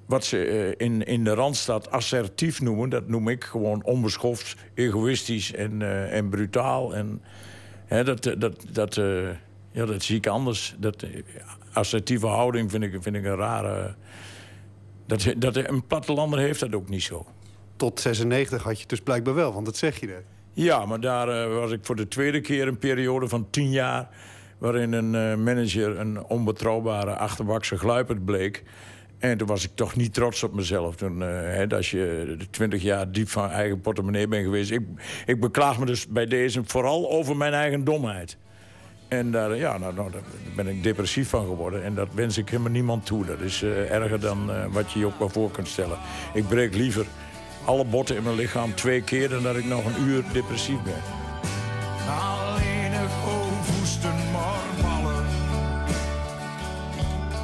[0.06, 2.90] wat ze in, in de Randstad assertief noemen...
[2.90, 5.82] dat noem ik gewoon onbeschoft, egoïstisch en,
[6.12, 6.96] en brutaal.
[6.96, 7.22] En,
[7.86, 8.96] hè, dat, dat, dat,
[9.72, 10.76] ja, dat zie ik anders.
[10.80, 11.06] Dat,
[11.74, 13.96] assertieve houding vind ik, vind ik een rare...
[15.06, 17.26] Dat, dat, een plattelander heeft dat ook niet zo.
[17.78, 20.24] Tot 96 had je dus blijkbaar wel, want dat zeg je net.
[20.54, 24.10] Ja, maar daar eh, was ik voor de tweede keer een periode van tien jaar...
[24.58, 28.64] waarin een eh, manager een onbetrouwbare achterbakse gluiperd bleek.
[29.20, 30.96] En toen was ik toch niet trots op mezelf.
[30.96, 34.72] Toen, eh, hè, als je twintig jaar diep van eigen portemonnee bent geweest...
[34.72, 34.82] Ik,
[35.26, 38.38] ik beklaag me dus bij deze vooral over mijn eigen domheid.
[39.08, 40.12] En daar, ja, nou, nou,
[40.56, 41.84] ben ik depressief van geworden.
[41.84, 43.26] En dat wens ik helemaal niemand toe.
[43.26, 45.98] Dat is erger dan wat je je ook maar voor kunt stellen.
[46.34, 47.06] Ik breek liever
[47.68, 49.30] alle botten in mijn lichaam twee keer...
[49.30, 51.02] dan dat ik nog een uur depressief ben.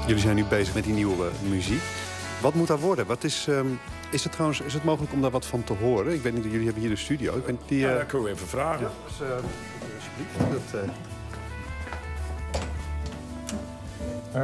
[0.08, 1.82] Jullie zijn nu bezig met die nieuwe muziek.
[2.42, 3.06] Wat moet dat worden?
[3.06, 3.68] Wat is, ehm,
[4.12, 6.14] is, het trouwens, is het mogelijk om daar wat van te horen?
[6.14, 7.38] Ik weet niet, jullie hebben hier de studio.
[7.38, 8.82] Ik ben die, Ja, eh, dat kunnen we even vragen.
[8.82, 9.34] Ja, dus, eh,
[9.96, 10.72] alsjeblieft.
[10.72, 10.82] Dat,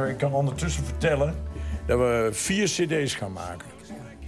[0.00, 1.34] eh, ik kan ondertussen vertellen
[1.86, 3.79] dat we vier cd's gaan maken.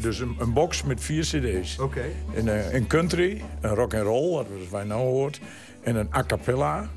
[0.02, 1.78] Dus een, een box met vier cd's.
[1.78, 2.02] Oké.
[2.34, 5.40] Een, eh, een country, een rock and roll, wat wij nou hoort.
[5.82, 6.88] En een a cappella.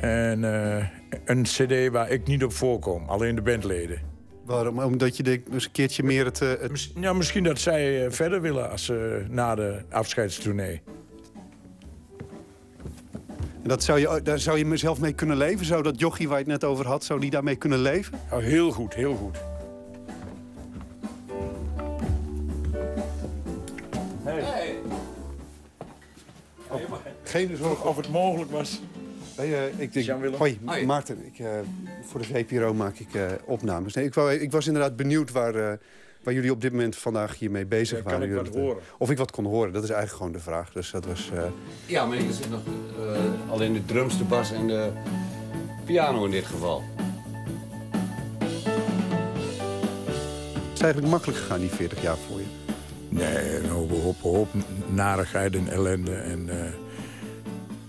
[0.00, 0.86] En eh,
[1.24, 3.98] een cd waar ik niet op voorkom, alleen de bandleden.
[4.44, 4.78] Waarom?
[4.78, 6.40] Omdat je denkt, een keertje meer het...
[6.40, 6.92] eh, het...
[7.00, 8.92] Ja, misschien dat zij verder willen als,
[9.28, 10.82] na de afscheidstournee.
[13.62, 15.66] En dat zou je, daar zou je mezelf mee kunnen leven?
[15.66, 18.18] Zou dat jochie waar je het net over had, zou die daarmee kunnen leven?
[18.30, 19.38] Oh, heel goed, heel goed.
[27.22, 27.84] Geen zorg.
[27.84, 28.80] Of het mogelijk was.
[29.36, 30.86] Nee, eh, ik denk, hoi, Hoi.
[30.86, 31.26] Maarten.
[31.26, 31.46] Ik, eh,
[32.06, 33.94] voor de VPRO maak ik eh, opnames.
[33.94, 35.72] Nee, ik, wou, ik was inderdaad benieuwd waar, eh,
[36.22, 38.18] waar jullie op dit moment vandaag hiermee bezig Ja, waren.
[38.20, 38.82] kan ik wat Jullie- horen?
[38.98, 40.72] Of ik wat kon horen, dat is eigenlijk gewoon de vraag.
[40.72, 41.30] Dus dat was...
[41.34, 41.42] eh,
[41.86, 42.60] Ja, maar er zit nog
[42.98, 44.90] eh, alleen de drums, de bas en de
[45.84, 46.82] piano in dit geval.
[50.68, 52.33] het is eigenlijk makkelijk gegaan, die 40 jaar voor.
[53.14, 54.48] Nee, een hoop, hoop,
[54.86, 56.14] narigheid en ellende.
[56.14, 56.72] En eh,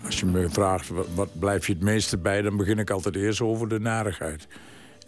[0.03, 2.41] als je me vraagt wat, blijf je het meeste bij...
[2.41, 4.47] dan begin ik altijd eerst over de narigheid.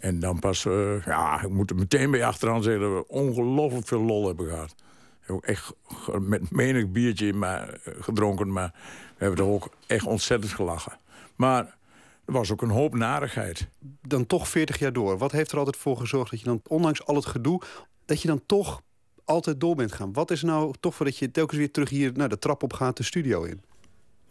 [0.00, 2.82] En dan pas, eh, ja, ik moet er meteen bij achteraan zeggen...
[2.82, 4.74] dat we ongelooflijk veel lol hebben gehad.
[5.20, 5.72] Hebben echt
[6.20, 8.52] met menig biertje maar, eh, gedronken...
[8.52, 8.70] maar
[9.16, 10.98] we hebben er ook echt ontzettend gelachen.
[11.36, 11.76] Maar
[12.24, 13.68] er was ook een hoop narigheid.
[14.02, 15.18] Dan toch 40 jaar door.
[15.18, 17.62] Wat heeft er altijd voor gezorgd dat je dan, ondanks al het gedoe...
[18.04, 18.82] dat je dan toch
[19.28, 20.12] altijd door bent gaan?
[20.12, 22.72] Wat is nou toch voor dat je telkens weer terug hier naar de trap op
[22.72, 23.60] gaat, de studio in?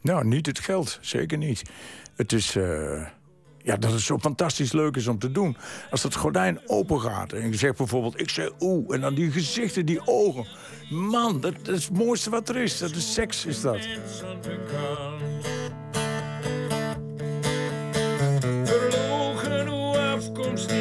[0.01, 0.97] Nou, niet het geld.
[1.01, 1.61] Zeker niet.
[2.15, 2.55] Het is...
[2.55, 3.05] eh,
[3.67, 5.57] ja, dat het zo fantastisch leuk is om te doen.
[5.91, 8.19] Als dat gordijn open gaat en je zegt bijvoorbeeld...
[8.19, 10.47] ik zeg oeh, en dan die gezichten, die ogen.
[10.89, 12.77] Man, dat, dat is het mooiste wat er is.
[12.77, 13.87] Dat is seks, is dat.
[18.63, 19.67] Verlogen
[20.17, 20.71] afkomst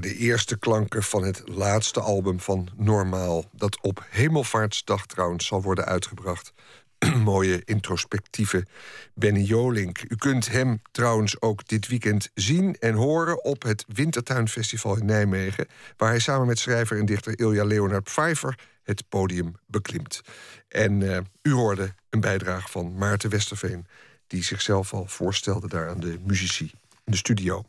[0.00, 3.44] de eerste klanken van het laatste album van Normaal.
[3.52, 6.52] Dat op Hemelvaartsdag trouwens zal worden uitgebracht.
[7.24, 8.66] Mooie introspectieve
[9.14, 10.02] Benny Jolink.
[10.08, 15.66] U kunt hem trouwens ook dit weekend zien en horen op het Wintertuinfestival in Nijmegen.
[15.96, 20.20] Waar hij samen met schrijver en dichter Ilja Leonard Pfeiffer het podium beklimt.
[20.68, 23.86] En eh, u hoorde een bijdrage van Maarten Westerveen,
[24.26, 26.70] die zichzelf al voorstelde daar aan de muzici
[27.04, 27.64] in de studio.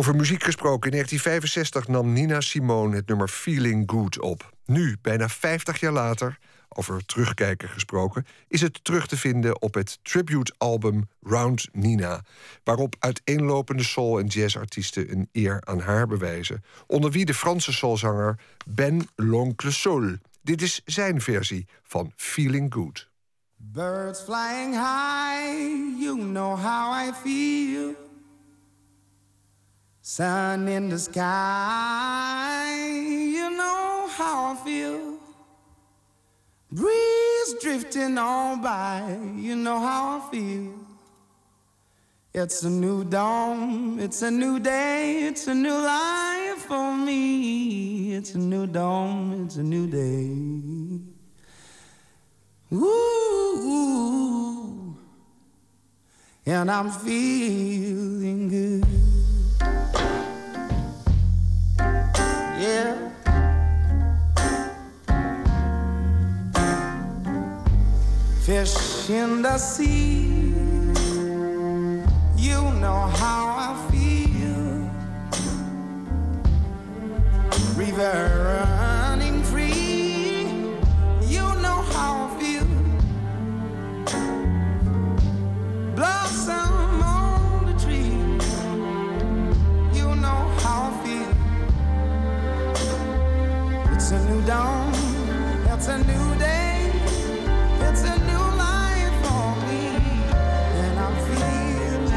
[0.00, 4.52] Over muziek gesproken, in 1965 nam Nina Simone het nummer Feeling Good op.
[4.64, 6.38] Nu, bijna 50 jaar later,
[6.68, 12.24] over terugkijken gesproken, is het terug te vinden op het tribute-album Round Nina,
[12.64, 18.38] waarop uiteenlopende soul- en jazzartiesten een eer aan haar bewijzen, onder wie de Franse soulzanger
[18.66, 20.16] Ben L'Oncle Soul.
[20.42, 23.08] Dit is zijn versie van Feeling Good.
[23.56, 28.09] Birds flying high, you know how I feel.
[30.12, 32.66] Sun in the sky,
[33.06, 35.18] you know how I feel.
[36.72, 40.74] Breeze drifting on by, you know how I feel.
[42.34, 48.12] It's a new dawn, it's a new day, it's a new life for me.
[48.16, 50.26] It's a new dawn, it's a new day.
[52.76, 53.36] Ooh,
[56.44, 59.09] and I'm feeling good.
[62.60, 62.94] yeah.
[68.42, 70.52] Fish in the sea,
[72.36, 74.90] you know how I feel.
[77.76, 80.48] River running free,
[81.34, 82.66] you know how I feel.
[85.94, 86.89] Blossom.
[94.12, 94.92] It's a new dawn,
[95.72, 96.90] it's a new day,
[97.78, 99.86] it's a new life for me,
[100.82, 102.10] and I'm feeling good.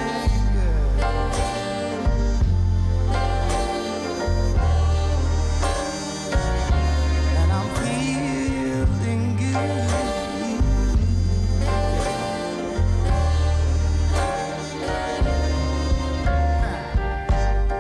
[7.37, 9.53] And I'm feeling good.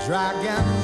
[0.05, 0.82] Dragon.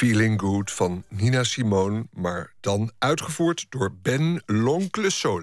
[0.00, 5.42] Feeling Good van Nina Simone, maar dan uitgevoerd door Ben L'Oncle Sol.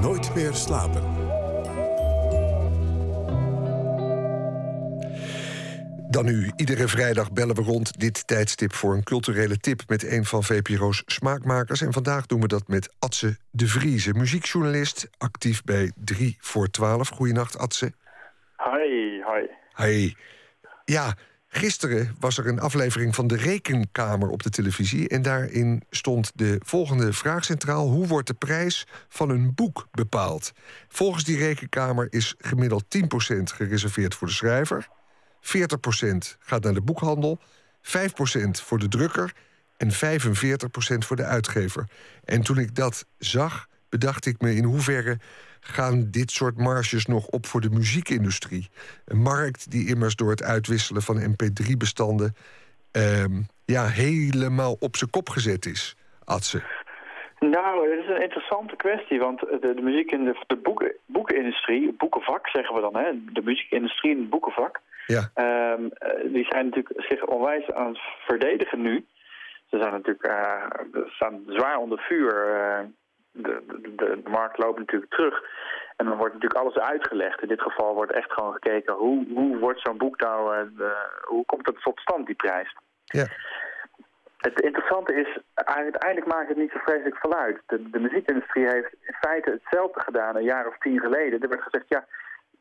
[0.00, 1.02] Nooit meer slapen.
[6.10, 10.24] Dan nu, iedere vrijdag bellen we rond dit tijdstip voor een culturele tip met een
[10.24, 11.80] van VPRO's smaakmakers.
[11.80, 17.08] En vandaag doen we dat met Atse de Vrieze, muziekjournalist, actief bij 3 voor 12.
[17.08, 17.92] Goedenacht, Atse.
[18.56, 19.46] Hi, hi.
[19.72, 20.16] Hey.
[20.84, 21.14] Ja,
[21.56, 25.08] gisteren was er een aflevering van de Rekenkamer op de televisie.
[25.08, 30.52] En daarin stond de volgende vraag centraal: hoe wordt de prijs van een boek bepaald?
[30.88, 32.98] Volgens die Rekenkamer is gemiddeld 10%
[33.42, 34.88] gereserveerd voor de schrijver,
[35.40, 35.48] 40%
[36.38, 37.40] gaat naar de boekhandel,
[37.82, 37.90] 5%
[38.50, 39.32] voor de drukker
[39.76, 39.96] en 45%
[40.98, 41.88] voor de uitgever.
[42.24, 45.18] En toen ik dat zag, bedacht ik me in hoeverre
[45.66, 48.68] gaan dit soort marges nog op voor de muziekindustrie.
[49.04, 52.34] Een markt die immers door het uitwisselen van mp3-bestanden...
[52.92, 53.32] ehm,
[53.64, 56.62] ja, helemaal op zijn kop gezet is, Atse.
[57.38, 61.92] Nou, het is een interessante kwestie, want de, de muziek in de, de boeken, boekenindustrie,
[61.98, 65.30] boekenvak zeggen we dan, hè, de muziekindustrie en het boekenvak, Ja.
[65.34, 69.04] ehm, eh, die zijn natuurlijk zich onwijs aan het verdedigen nu.
[69.70, 72.32] Ze zijn natuurlijk eh, staan zwaar onder vuur.
[72.54, 72.84] eh,
[73.34, 73.62] de,
[73.96, 75.42] de, markt loopt natuurlijk terug.
[75.96, 77.42] En dan wordt natuurlijk alles uitgelegd.
[77.42, 80.90] In dit geval wordt echt gewoon gekeken hoe, hoe wordt zo'n boek nou, eh,
[81.22, 82.76] hoe komt dat tot stand, die prijs.
[83.04, 83.26] Ja.
[84.36, 87.60] Het interessante is, uiteindelijk maakt het niet zo vreselijk veel uit.
[87.66, 91.40] De, de muziekindustrie heeft in feite hetzelfde gedaan een jaar of tien geleden.
[91.40, 92.06] Er werd gezegd, ja,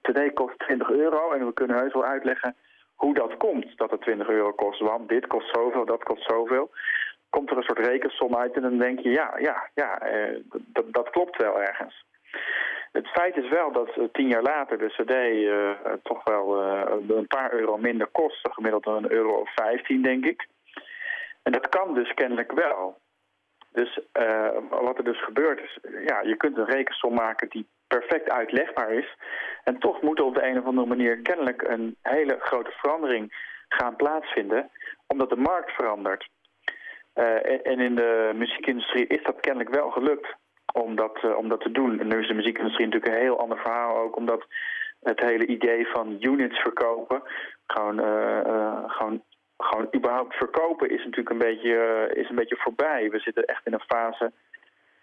[0.01, 2.55] CD kost 20 euro en we kunnen heus wel uitleggen
[2.95, 4.79] hoe dat komt dat het 20 euro kost.
[4.79, 6.71] Want dit kost zoveel, dat kost zoveel.
[7.33, 10.39] Komt er een soort rekensom uit en dan denk je, ja, ja, ja, eh,
[10.91, 12.05] dat, klopt wel ergens.
[12.91, 16.61] Het feit is wel dat eh, tien jaar later de cd eh, toch wel
[17.07, 18.47] een paar euro minder kost.
[18.51, 20.47] Gemiddeld een euro of 15, denk ik.
[21.43, 22.97] En dat kan dus kennelijk wel.
[23.71, 23.99] Dus
[24.69, 29.15] wat er dus gebeurt is, ja, je kunt een rekensom maken die perfect uitlegbaar is.
[29.63, 33.51] En toch moet er op de een of andere manier kennelijk een hele grote verandering
[33.69, 34.69] gaan plaatsvinden,
[35.07, 36.29] omdat de markt verandert.
[37.13, 40.35] Eh, en, in de muziekindustrie is dat kennelijk wel gelukt
[40.73, 41.99] om dat, eh, om dat te doen.
[41.99, 44.45] En nu is de muziekindustrie natuurlijk een heel ander verhaal ook, omdat
[45.03, 47.21] het hele idee van units verkopen
[47.67, 49.23] gewoon, eh, gewoon,
[49.57, 53.09] gewoon überhaupt verkopen is natuurlijk een beetje, is een beetje voorbij.
[53.09, 54.31] We zitten echt in een fase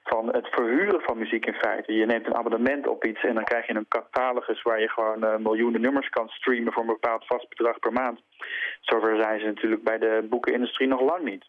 [0.05, 1.93] van het verhuren van muziek in feite.
[1.93, 5.43] Je neemt een abonnement op iets en dan krijg je een catalogus waar je gewoon
[5.43, 8.21] miljoenen nummers kan streamen voor een bepaald vast bedrag per maand.
[8.81, 11.45] Zover zijn ze natuurlijk bij de boekenindustrie nog lang niet.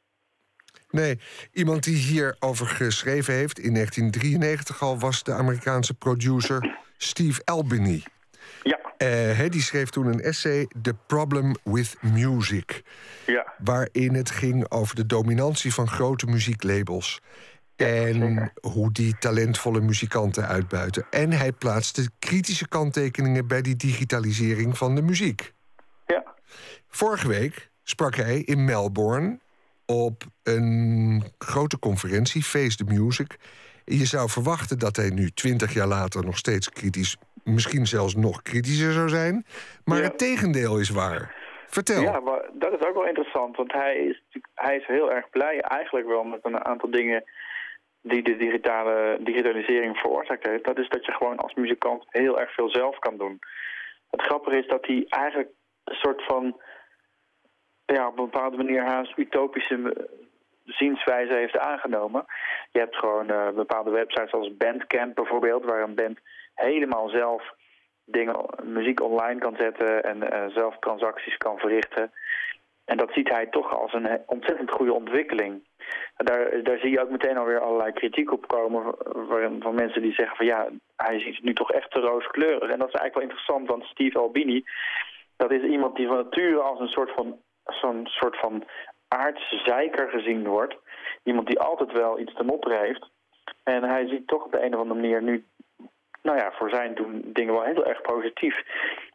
[0.91, 1.19] Nee,
[1.53, 8.03] iemand die hierover geschreven heeft in 1993 al was de Amerikaanse producer Steve Albini.
[8.63, 8.79] Ja.
[8.97, 12.83] Eh, die schreef toen een essay, The Problem with Music.
[13.25, 13.53] Ja.
[13.57, 17.21] Waarin het ging over de dominantie van grote muzieklabels.
[17.75, 21.05] En hoe die talentvolle muzikanten uitbuiten.
[21.09, 25.53] En hij plaatste kritische kanttekeningen bij die digitalisering van de muziek.
[26.05, 26.23] Ja.
[26.87, 29.39] Vorige week sprak hij in Melbourne
[29.85, 33.37] op een grote conferentie, Face the Music.
[33.85, 38.41] Je zou verwachten dat hij nu, twintig jaar later, nog steeds kritisch, misschien zelfs nog
[38.41, 39.45] kritischer zou zijn.
[39.83, 41.35] Maar het tegendeel is waar.
[41.67, 42.01] Vertel.
[42.01, 44.23] Ja, maar dat is ook wel interessant, want hij is,
[44.53, 47.23] hij is heel erg blij eigenlijk wel met een aantal dingen
[48.01, 50.65] die de digitale digitalisering veroorzaakt heeft.
[50.65, 53.39] Dat is dat je gewoon als muzikant heel erg veel zelf kan doen.
[54.09, 55.49] Het grappige is dat hij eigenlijk
[55.83, 56.61] een soort van,
[57.85, 60.03] ja, op een bepaalde manier haast utopische eh,
[60.65, 62.25] zienswijze heeft aangenomen.
[62.71, 66.19] Je hebt gewoon eh, bepaalde websites als Bandcamp bijvoorbeeld, waar een band
[66.53, 67.53] helemaal zelf
[68.05, 72.11] dingen, muziek online kan zetten en eh, zelf transacties kan verrichten.
[72.85, 75.63] En dat ziet hij toch als een ontzettend goede ontwikkeling.
[76.17, 78.95] Daar, daar zie je ook meteen alweer allerlei kritiek op komen
[79.27, 82.69] van, van mensen die zeggen van ja, hij ziet het nu toch echt te rooskleurig.
[82.69, 84.63] En dat is eigenlijk wel interessant, want Steve Albini,
[85.35, 88.63] dat is iemand die van nature als een soort van, zo'n soort van
[89.07, 90.75] aardse zeiker gezien wordt.
[91.23, 93.09] Iemand die altijd wel iets te mopperen heeft.
[93.63, 95.45] En hij ziet toch op de een of andere manier nu
[96.21, 98.55] nou ja, voor zijn doen dingen wel heel erg positief.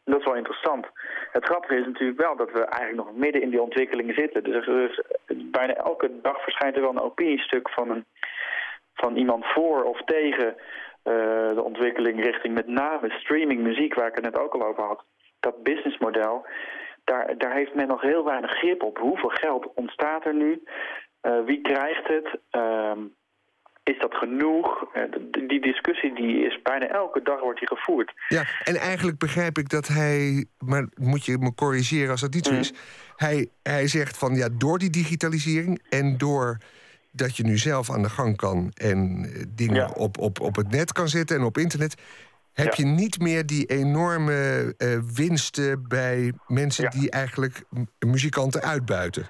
[0.05, 0.87] Dat is wel interessant.
[1.33, 4.45] Het grappige is natuurlijk wel dat we eigenlijk nog midden in die ontwikkeling zitten.
[4.45, 5.01] Dus, is-
[5.51, 8.05] bijna elke dag verschijnt er wel een opiniestuk van, een,
[8.95, 10.57] van iemand voor of tegen
[11.03, 14.83] eh, de ontwikkeling richting met name streaming muziek, waar ik het net ook al over
[14.83, 15.05] had.
[15.41, 16.47] Dat businessmodel,
[17.07, 18.99] daar, daar heeft men nog heel weinig grip op.
[18.99, 20.63] Hoeveel geld ontstaat er nu?
[21.21, 22.41] Eh, wie krijgt het?
[22.51, 23.01] Ehm,
[23.83, 24.87] is dat genoeg?
[24.93, 25.03] Eh,
[25.49, 28.13] die discussie die is bijna elke dag wordt die gevoerd.
[28.29, 32.47] Ja, en eigenlijk begrijp ik dat hij, maar moet je me corrigeren als dat niet
[32.47, 32.73] zo is.
[33.17, 36.59] Hij, hij zegt van ja, door die digitalisering en door
[37.13, 40.71] dat je nu zelf aan de gang kan en eh, dingen op, op, op het
[40.71, 41.95] net kan zetten en op internet,
[42.63, 44.39] heb je niet meer die enorme
[44.79, 47.65] eh, winsten bij mensen die eigenlijk
[47.99, 49.25] muzikanten uitbuiten.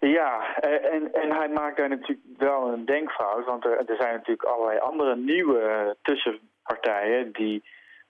[0.00, 3.44] Ja, eh, en, en hij maakt daar natuurlijk wel een denkfout.
[3.44, 7.32] Want er, er zijn natuurlijk allerlei andere nieuwe tussenpartijen...
[7.32, 7.62] die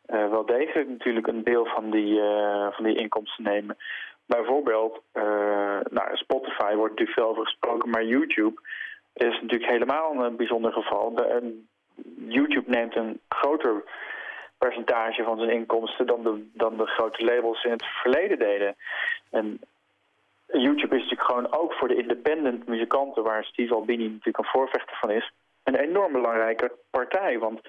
[0.06, 2.20] eh, wel degelijk natuurlijk een deel van die,
[2.70, 3.76] van die inkomsten nemen.
[4.26, 5.02] Bijvoorbeeld,
[5.90, 7.90] nou, Spotify wordt natuurlijk veel over gesproken...
[7.90, 8.60] maar YouTube
[9.12, 11.14] is natuurlijk helemaal een bijzonder geval.
[11.14, 11.60] De,
[12.28, 13.82] YouTube neemt een groter
[14.64, 16.06] percentage van zijn inkomsten...
[16.06, 18.76] dan de, dan de grote labels in het verleden deden.
[19.30, 19.60] En
[20.46, 24.96] YouTube is natuurlijk gewoon ook voor de independent muzikanten, waar Steve Albini natuurlijk een voorvechter
[24.96, 25.32] van is,
[25.62, 27.38] een enorm belangrijke partij.
[27.38, 27.60] Want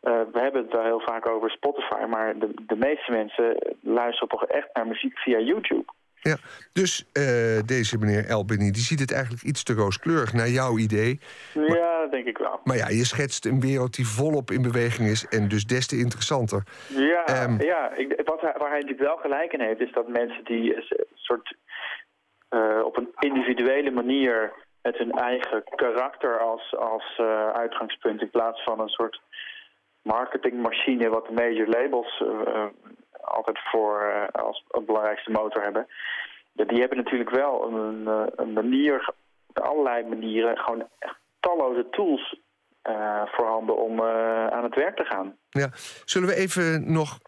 [0.00, 4.28] eh, we hebben het wel heel vaak over Spotify, maar de, de meeste mensen luisteren
[4.28, 5.84] toch echt naar muziek via YouTube.
[6.30, 6.36] Ja,
[6.72, 11.20] dus eh, deze meneer Elbini, die ziet het eigenlijk iets te rooskleurig naar jouw idee.
[11.54, 12.60] Ja, dat denk ik wel.
[12.64, 15.96] Maar ja, je schetst een wereld die volop in beweging is en dus des te
[15.98, 16.62] interessanter.
[16.88, 17.62] Ja, Ehm.
[17.62, 20.76] ja ik, wat hij, waar hij natuurlijk wel gelijk in heeft, is dat mensen die
[20.76, 21.56] een soort
[22.48, 24.52] eh, op een individuele manier
[24.82, 29.20] met hun eigen karakter als, als eh, uitgangspunt in plaats van een soort
[30.02, 32.22] marketingmachine wat de major labels
[33.24, 35.86] altijd voor eh, als een belangrijkste motor hebben.
[36.52, 39.12] Die hebben natuurlijk wel een, eh, een manier,
[39.52, 42.42] allerlei manieren, gewoon echt talloze tools
[42.82, 44.02] eh, voorhanden om
[44.50, 45.36] aan het werk te gaan.
[45.50, 45.68] Ja.
[46.04, 47.18] Zullen we even nog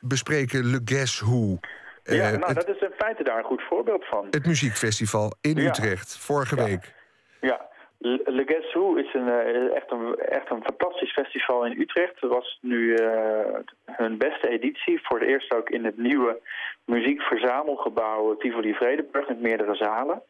[0.00, 1.58] bespreken Le Guess Who?
[2.02, 4.26] Ja, nou, het, dat is in feite daar een goed voorbeeld van.
[4.30, 5.68] het muziekfestival in Ja.
[5.68, 6.94] Utrecht, vorige week.
[7.40, 7.67] Ja,
[8.00, 12.20] Le Guess Who is een, eh, echt, een, echt een fantastisch festival in Utrecht.
[12.20, 15.00] Het was nu eh, hun beste editie.
[15.02, 16.40] Voor het eerst ook in het nieuwe
[16.84, 20.22] muziekverzamelgebouw Tivoli Vredenburg met meerdere zalen.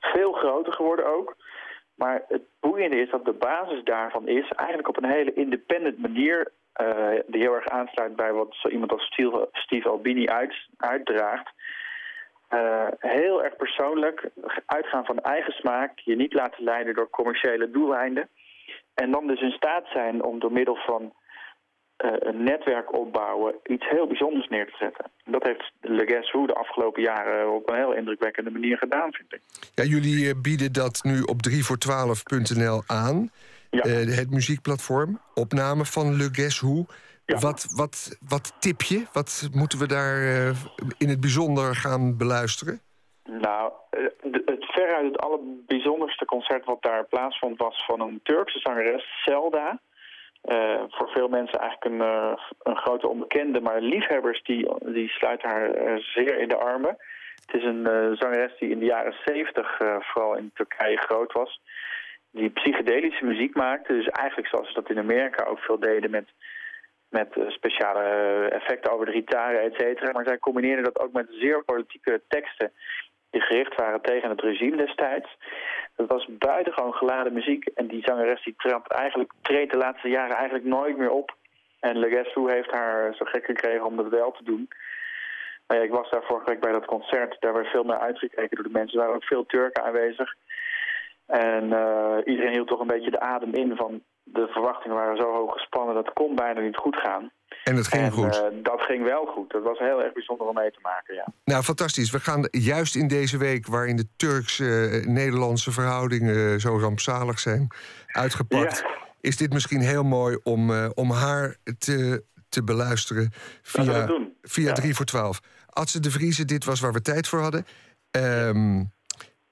[0.00, 1.36] Veel groter geworden ook.
[1.94, 6.52] Maar het boeiende is dat de basis daarvan is eigenlijk op een hele independent manier...
[6.72, 11.50] eh, die heel erg aansluit bij wat zo iemand als Steve, Steve Albini uit, uitdraagt...
[12.52, 14.28] Eh, heel erg persoonlijk,
[14.66, 18.28] uitgaan van eigen smaak, je niet laten leiden door commerciële doeleinden.
[18.94, 21.12] En dan dus in staat zijn om door middel van
[21.96, 25.10] eh, een netwerk opbouwen, iets heel bijzonders neer te zetten.
[25.24, 29.32] Dat heeft Le Guess Who de afgelopen jaren op een heel indrukwekkende manier gedaan, vind
[29.32, 29.40] ik.
[29.74, 33.30] Ja, jullie eh, bieden dat nu op 3voor12.nl aan.
[33.70, 35.20] Eh, het muziekplatform.
[35.34, 36.84] Opname van Le Guess Who.
[37.26, 39.06] Wat, wat, wat tip je?
[39.12, 40.50] Wat moeten we daar eh,
[40.98, 42.80] in het bijzonder gaan beluisteren?
[43.24, 44.02] Nou, eh,
[44.44, 47.58] het veruit het allerbijzonderste concert wat daar plaatsvond...
[47.58, 49.80] was van een Turkse zangeres, Zelda.
[50.42, 53.60] Eh, voor veel mensen eigenlijk een, een grote onbekende...
[53.60, 56.96] maar liefhebbers die, die sluiten haar zeer in de armen.
[57.46, 61.60] Het is een zangeres die in de jaren zeventig vooral in Turkije groot was...
[62.30, 63.92] die psychedelische muziek maakte.
[63.92, 66.10] Dus eigenlijk zoals ze dat in Amerika ook veel deden...
[66.10, 66.28] met
[67.12, 70.12] met eh, speciale eh, effecten over de gitaren, et cetera.
[70.12, 72.72] Maar zij combineerden dat ook met zeer politieke teksten
[73.30, 75.36] die gericht waren tegen het regime destijds.
[75.96, 77.66] Dat was buitengewoon geladen muziek.
[77.74, 81.36] En die zangeres die trapt eigenlijk, treedt de laatste jaren eigenlijk nooit meer op.
[81.80, 84.68] En Le Guess Who heeft haar zo gek gekregen om dat wel te doen.
[85.66, 87.36] Maar ja, ik was daar vorige week bij dat concert.
[87.40, 88.98] Daar werd veel naar uitgekeken door de mensen.
[88.98, 90.34] Er waren ook veel Turken aanwezig.
[91.26, 94.02] En eh, iedereen hield toch een beetje de adem in van...
[94.24, 97.30] de verwachtingen waren zo hoog gespannen, dat kon bijna niet goed gaan.
[97.64, 98.36] En het ging goed.
[98.36, 99.50] eh, dat ging wel goed.
[99.50, 101.26] Dat was heel erg bijzonder om mee te maken, ja.
[101.44, 102.10] Nou, fantastisch.
[102.10, 107.66] We gaan juist in deze week, waarin de Turks-Nederlandse verhoudingen zo rampzalig zijn
[108.06, 108.84] uitgepakt,
[109.20, 114.08] is dit misschien heel mooi om, eh, om haar te, te beluisteren via,
[114.42, 115.40] via 3 voor 12.
[115.66, 117.66] Adse de Vriezen, dit was waar we tijd voor hadden.
[118.10, 118.82] Ehm,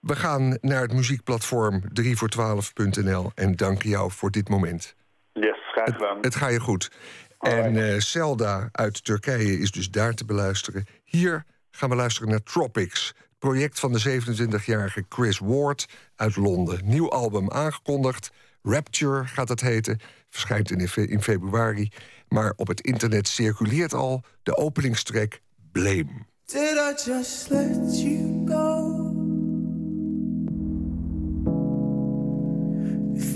[0.01, 4.95] we gaan naar het muziekplatform 3voor12.nl en danken jou voor dit moment.
[5.33, 6.19] Yes, graag gedaan.
[6.21, 6.91] Het ga je goed.
[7.39, 10.87] En eh Zelda uit Turkije is dus daar te beluisteren.
[11.05, 13.07] Hier gaan we luisteren naar Tropics.
[13.07, 15.87] Het project van de 27-jarige Chris Ward
[16.17, 16.81] uit Londen.
[16.85, 18.31] Nieuw album aangekondigd.
[18.63, 19.99] Rapture gaat het heten.
[20.31, 21.89] Verschijnt in, fe- in februari.
[22.29, 25.41] Maar op het internet circuleert al de openingstrek
[25.73, 26.07] Blame.
[26.45, 28.90] Did I just let you go?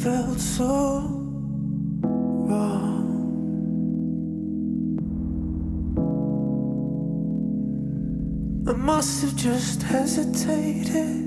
[0.04, 1.00] Felt so
[2.46, 3.08] wrong.
[8.68, 11.23] I must have just hesitated.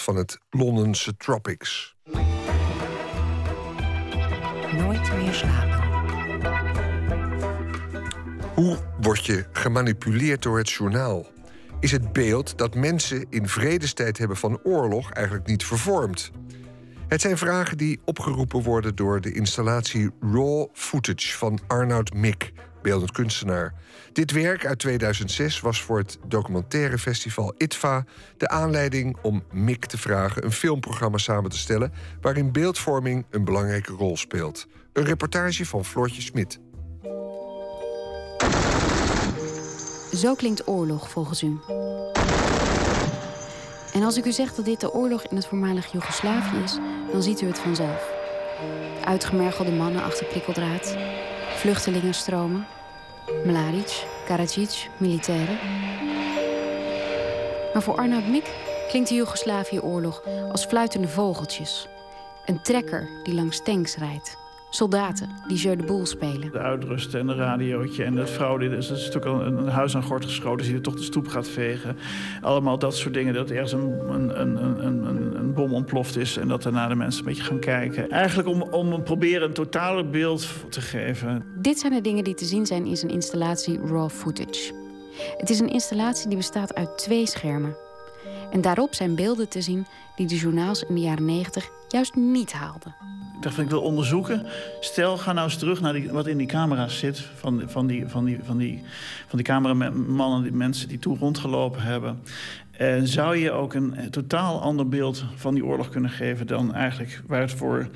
[0.00, 1.96] Van het Londense Tropics.
[4.72, 5.84] Nooit meer slapen.
[8.54, 11.26] Hoe word je gemanipuleerd door het journaal?
[11.80, 16.30] Is het beeld dat mensen in vredestijd hebben van oorlog eigenlijk niet vervormd?
[17.08, 22.52] Het zijn vragen die opgeroepen worden door de installatie Raw Footage van Arnoud Mick,
[22.86, 23.74] beeldend kunstenaar.
[24.12, 28.04] Dit werk uit 2006 was voor het documentaire festival ITVA
[28.36, 33.92] de aanleiding om Mick te vragen een filmprogramma samen te stellen waarin beeldvorming een belangrijke
[33.92, 34.66] rol speelt.
[34.92, 36.60] Een reportage van Floortje Smit.
[40.12, 41.58] Zo klinkt oorlog volgens u.
[43.92, 46.78] En als ik u zeg dat dit de oorlog in het voormalig Joegoslavië is,
[47.12, 48.10] dan ziet u het vanzelf.
[49.04, 50.96] Uitgemergelde mannen achter prikkeldraad,
[51.56, 52.66] vluchtelingenstromen,
[53.44, 55.58] Mladic, Karadzic, militairen.
[57.72, 58.44] Maar voor Arnoud Mik
[58.88, 60.22] klinkt de Joegoslavië-oorlog
[60.52, 61.88] als fluitende vogeltjes.
[62.44, 64.45] Een trekker die langs tanks rijdt.
[64.76, 66.52] Soldaten die Jeu de Boel spelen.
[66.52, 70.02] De uitrusten en een radiootje en die dus, dat is natuurlijk een, een huis aan
[70.02, 70.66] gort geschoten...
[70.66, 71.96] die er toch de stoep gaat vegen.
[72.40, 73.34] Allemaal dat soort dingen.
[73.34, 76.36] Dat ergens een, een, een, een, een bom ontploft is...
[76.36, 78.10] en dat daarna de mensen een beetje gaan kijken.
[78.10, 81.44] Eigenlijk om, om proberen een totale beeld te geven.
[81.58, 84.72] Dit zijn de dingen die te zien zijn in zijn installatie Raw Footage.
[85.36, 87.76] Het is een installatie die bestaat uit twee schermen.
[88.50, 92.52] En daarop zijn beelden te zien die de journaals in de jaren 90 juist niet
[92.52, 93.15] haalden.
[93.36, 94.46] Ik dacht van ik wil onderzoeken.
[94.80, 97.18] Stel, ga nou eens terug naar die, wat in die camera's zit.
[97.18, 98.82] Van, van, die, van, die, van, die,
[99.26, 102.20] van die cameramannen, die mensen die toen rondgelopen hebben.
[102.70, 107.22] En zou je ook een totaal ander beeld van die oorlog kunnen geven dan eigenlijk
[107.26, 107.88] waar het voor.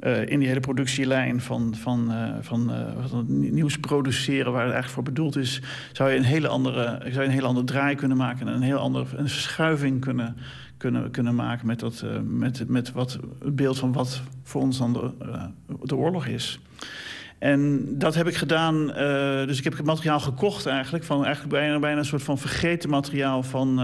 [0.00, 5.14] Uh, in die hele productielijn van, van, uh, van nieuws produceren, waar het eigenlijk voor
[5.14, 5.60] bedoeld is,
[5.92, 8.62] zou je een hele andere, zou je een hele andere draai kunnen maken en een
[8.62, 10.36] heel andere een verschuiving kunnen,
[10.82, 14.78] kunnen, kunnen maken met, dat, uh, met, met wat, het beeld van wat voor ons
[14.78, 15.44] dan de, uh,
[15.82, 16.60] de oorlog is.
[17.38, 18.88] En dat heb ik gedaan.
[18.88, 18.96] Uh,
[19.46, 21.04] dus ik heb het materiaal gekocht eigenlijk.
[21.04, 23.80] Van eigenlijk bijna, bijna een soort van vergeten materiaal van,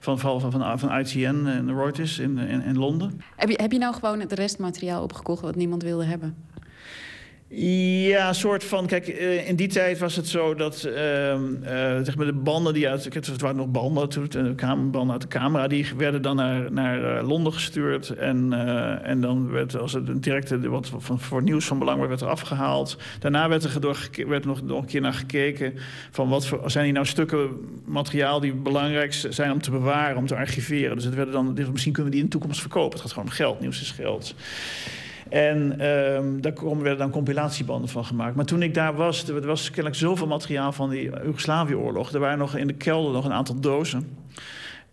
[0.00, 3.20] van, van, van, van ITN en Reuters in, in, in Londen.
[3.36, 6.36] Heb je, heb je nou gewoon het restmateriaal opgekocht wat niemand wilde hebben?
[7.50, 8.86] Ja, een soort van.
[8.86, 9.06] Kijk,
[9.46, 10.84] in die tijd was het zo dat.
[10.86, 10.92] Uh,
[12.02, 13.14] zeg maar de banden die uit.
[13.14, 14.54] Het waren nog banden, toen, de
[14.90, 15.66] banden uit de camera.
[15.66, 18.10] die werden dan naar, naar Londen gestuurd.
[18.10, 18.52] En,
[19.02, 20.68] en dan werd, als het een directe.
[20.68, 22.96] wat van, voor nieuws van belang werd, werd er afgehaald.
[23.18, 25.74] Daarna werd er, door, werd nog, nog een keer naar gekeken.
[26.10, 27.50] van wat voor, zijn hier nou stukken
[27.84, 30.96] materiaal die belangrijk zijn om te bewaren, om te archiveren.
[30.96, 31.56] Dus het werden dan.
[31.72, 32.92] Misschien kunnen we die in de toekomst verkopen.
[32.92, 33.60] Het gaat gewoon om geld.
[33.60, 34.34] Nieuws is geld.
[35.28, 38.36] En um, daar werden dan compilatiebanden van gemaakt.
[38.36, 42.12] Maar toen ik daar was, er was kennelijk zoveel materiaal van die Joegoslavië-oorlog.
[42.12, 44.16] Er waren nog in de kelder nog een aantal dozen.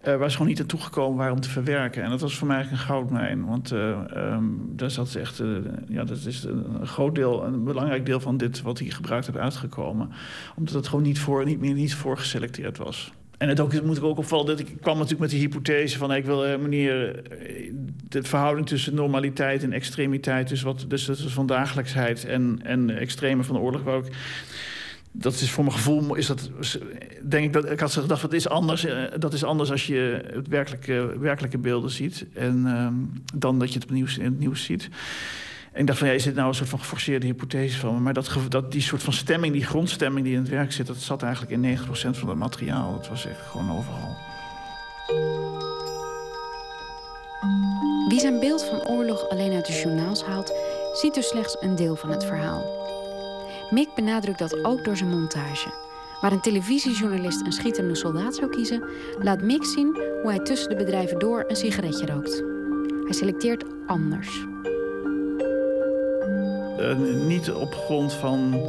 [0.07, 2.03] Uh, waar ze gewoon niet naartoe gekomen waren om te verwerken.
[2.03, 3.45] En dat was voor mij eigenlijk een goudmijn.
[3.45, 5.57] Want uh, um, daar zat echt, uh,
[5.87, 9.37] ja, dat is een groot deel, een belangrijk deel van dit wat ik gebruikt heb
[9.37, 10.09] uitgekomen.
[10.55, 13.13] Omdat het gewoon niet, voor, niet meer niet voor geselecteerd was.
[13.37, 16.13] En het ook, moet ik ook opvallen dat ik kwam natuurlijk met die hypothese van...
[16.13, 17.21] ik wil een manier
[18.09, 20.49] de verhouding tussen normaliteit en extremiteit...
[20.49, 24.05] dus, wat, dus dat is van dagelijksheid en, en extreme van de oorlog...
[24.05, 24.13] Ik,
[25.17, 26.49] dat is voor mijn gevoel, is dat,
[27.23, 28.85] denk ik dat ik had gedacht, dat is anders.
[29.17, 32.25] Dat is anders als je het werkelijke, werkelijke beelden ziet.
[32.33, 34.89] En um, dan dat je het nieuws, in het nieuws ziet.
[35.75, 37.99] En ik dacht van, ja, is dit nou een soort van geforceerde hypothese van me?
[37.99, 40.87] Maar dat, dat, die soort van stemming, die grondstemming die in het werk zit...
[40.87, 42.91] dat zat eigenlijk in 90% van het materiaal.
[42.91, 44.15] Dat was echt gewoon overal.
[48.07, 50.53] Wie zijn beeld van oorlog alleen uit de journaals haalt...
[50.93, 52.63] ziet dus slechts een deel van het verhaal.
[53.69, 55.69] Mick benadrukt dat ook door zijn montage.
[56.21, 58.83] Waar een televisiejournalist een schietende soldaat zou kiezen...
[59.21, 62.43] laat Mick zien hoe hij tussen de bedrijven door een sigaretje rookt.
[63.03, 64.45] Hij selecteert anders.
[66.79, 66.95] Uh,
[67.27, 68.61] niet op grond van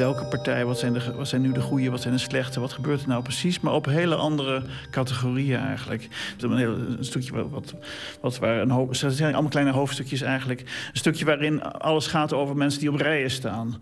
[0.00, 2.72] welke partij, wat zijn, de, wat zijn nu de goede, wat zijn de slechte, wat
[2.72, 6.08] gebeurt er nou precies, maar op hele andere categorieën eigenlijk.
[6.38, 7.74] Een, heel, een stukje wat,
[8.20, 10.60] wat, waar een hoop, zijn allemaal kleine hoofdstukjes eigenlijk.
[10.60, 13.80] Een stukje waarin alles gaat over mensen die op rijen staan.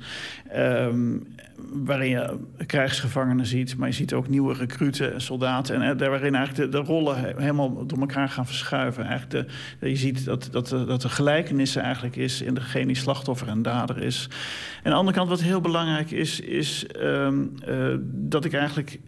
[0.57, 1.27] Um,
[1.73, 5.83] waarin je krijgsgevangenen ziet, maar je ziet ook nieuwe recruten en soldaten.
[5.83, 9.05] En daar waarin eigenlijk de, de, rollen helemaal door elkaar gaan verschuiven.
[9.05, 9.49] Eigenlijk
[9.81, 13.63] de, je ziet dat, dat, dat er gelijkenissen eigenlijk is in degene die slachtoffer en
[13.63, 14.29] dader is.
[14.79, 18.99] En aan de andere kant, wat heel belangrijk is, is um, uh, dat ik eigenlijk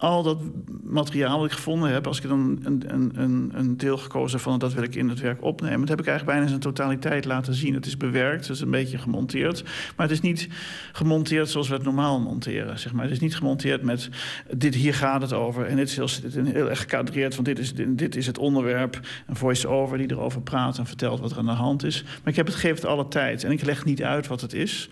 [0.00, 0.38] al dat
[0.82, 4.72] materiaal wat ik gevonden heb, als ik dan een, een, een, deel gekozen van dat
[4.72, 7.74] wil ik in het werk opnemen, dat heb ik eigenlijk bijna zijn totaliteit laten zien.
[7.74, 9.62] Het is bewerkt, het is een beetje gemonteerd,
[9.96, 10.48] maar het is niet
[10.92, 12.78] gemonteerd zoals we het normaal monteren.
[12.78, 13.04] Zeg maar.
[13.04, 14.08] Het is niet gemonteerd met
[14.56, 17.72] dit hier gaat het over en dit is heel, heel erg gekadreerd, want dit is,
[17.88, 21.50] dit is het onderwerp, een voice-over die erover praat en vertelt wat er aan de
[21.50, 22.02] hand is.
[22.02, 24.88] Maar ik heb het geeft alle tijd en ik leg niet uit wat het is.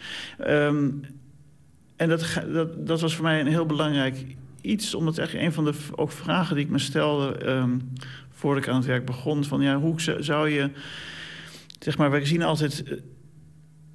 [0.49, 1.03] Um,
[1.99, 4.25] en dat, dat, dat was voor mij een heel belangrijk
[4.61, 7.93] iets, omdat echt een van de ook vragen die ik me stelde um,
[8.31, 10.70] voordat ik aan het werk begon, van ja, hoe zou je,
[11.79, 12.99] zeg maar, wij zien altijd eh,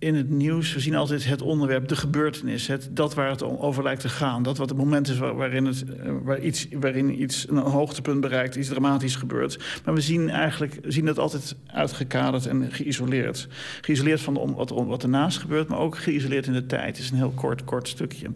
[0.04, 3.84] in het nieuws, we zien altijd het onderwerp, de gebeurtenis, het, dat waar het over
[3.84, 4.44] lijkt te gaan.
[4.44, 8.56] Dat wat het moment is waarin, het, eh, waar iets, waarin iets een hoogtepunt bereikt,
[8.56, 9.82] iets dramatisch gebeurt.
[9.86, 13.48] Maar we zien eigenlijk zien dat altijd uitgekaderd en geïsoleerd.
[13.82, 16.98] Geïsoleerd van wat, wat ernaast gebeurt, maar ook geïsoleerd in de tijd.
[16.98, 18.30] Het is een heel kort, kort stukje.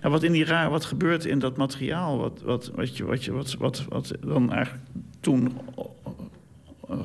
[0.00, 3.32] Nou, wat in die wat gebeurt in dat materiaal, wat, wat, wat, je, wat, je,
[3.32, 4.84] wat, wat, wat dan eigenlijk
[5.20, 5.52] toen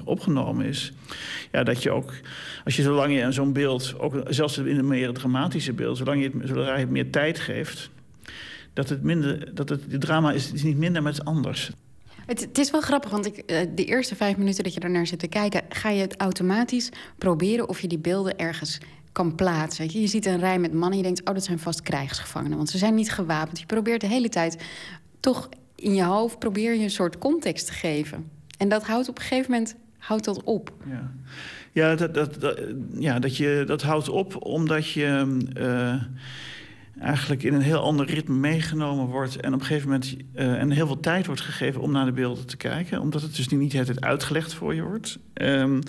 [0.03, 0.93] opgenomen is.
[1.51, 2.13] Ja, dat je ook,
[2.63, 6.29] als je zolang je zo'n beeld, ook zelfs in een meer dramatische beeld, zolang je
[6.33, 7.89] het, zodra je het meer tijd geeft,
[8.73, 11.71] dat het minder, dat het, drama is, is niet minder, maar het anders.
[12.25, 15.07] Het, het, is wel grappig, want ik, eh, de eerste vijf minuten dat je ernaar
[15.07, 18.79] zit te kijken, ga je het automatisch proberen of je die beelden ergens
[19.11, 19.99] kan plaatsen.
[19.99, 22.69] Je ziet een rij met mannen en je denkt, oh, dat zijn vast krijgsgevangenen, want
[22.69, 23.59] ze zijn niet gewapend.
[23.59, 24.57] Je probeert de hele tijd
[25.19, 28.29] toch in je hoofd probeer je een soort context te geven.
[28.57, 30.73] En dat houdt op een gegeven moment houdt dat op.
[30.85, 31.11] Ja,
[31.71, 32.59] ja, dat, dat,
[32.97, 36.03] ja dat, je, dat houdt op omdat je uh,
[36.99, 39.35] eigenlijk in een heel ander ritme meegenomen wordt.
[39.35, 42.11] En op een gegeven moment uh, en heel veel tijd wordt gegeven om naar de
[42.11, 43.01] beelden te kijken.
[43.01, 45.19] Omdat het dus niet het uitgelegd voor je wordt.
[45.33, 45.81] Um,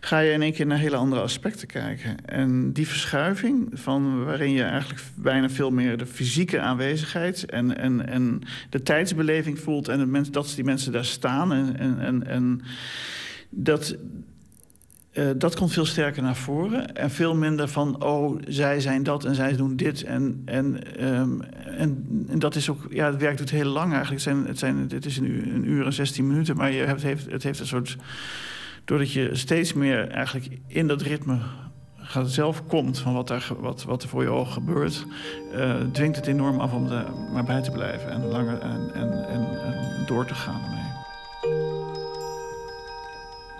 [0.00, 2.24] ga je in één keer naar hele andere aspecten kijken.
[2.24, 8.08] En die verschuiving, van waarin je eigenlijk bijna veel meer de fysieke aanwezigheid en, en,
[8.08, 8.40] en
[8.70, 11.52] de tijdsbeleving voelt en mens, dat die mensen daar staan.
[11.52, 12.60] En, en, en, en
[13.50, 13.96] dat,
[15.14, 16.94] uh, dat komt veel sterker naar voren.
[16.94, 20.02] En veel minder van, oh, zij zijn dat en zij doen dit.
[20.02, 21.42] En, en, um,
[21.76, 24.24] en, en, dat is ook, ja, het werk doet heel lang eigenlijk.
[24.24, 26.78] Het, zijn, het, zijn, het is een uur, een uur en 16 minuten, maar je
[26.78, 27.96] hebt, het, heeft, het heeft een soort
[28.84, 31.38] doordat je steeds meer eigenlijk in dat ritme
[31.96, 35.06] gaat zelf komt van wat, daar, wat, wat er voor je ogen gebeurt,
[35.54, 39.28] uh, dwingt het enorm af om er maar bij te blijven en langer en, en,
[39.28, 40.83] en, en door te gaan.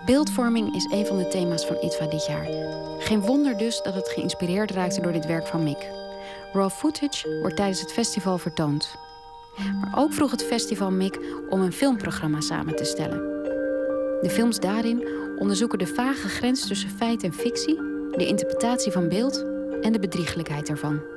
[0.05, 2.47] Beeldvorming is een van de thema's van ITVA dit jaar.
[2.99, 5.89] Geen wonder dus dat het geïnspireerd raakte door dit werk van Mick.
[6.53, 8.95] Raw footage wordt tijdens het festival vertoond.
[9.81, 11.19] Maar ook vroeg het festival Mick
[11.49, 13.17] om een filmprogramma samen te stellen.
[14.21, 15.07] De films daarin
[15.37, 17.75] onderzoeken de vage grens tussen feit en fictie,
[18.11, 19.45] de interpretatie van beeld
[19.81, 21.14] en de bedrieglijkheid ervan.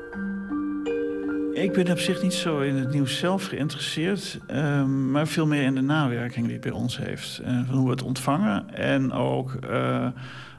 [1.59, 5.63] Ik ben op zich niet zo in het nieuws zelf geïnteresseerd, ehm, maar veel meer
[5.63, 7.41] in de nawerking die het bij ons heeft.
[7.43, 10.07] Uh, van hoe we het ontvangen en ook uh,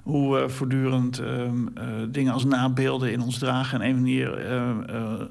[0.04, 3.82] hoe we voortdurend ehm, eh, dingen als nabeelden in ons dragen.
[3.82, 4.32] En een manier,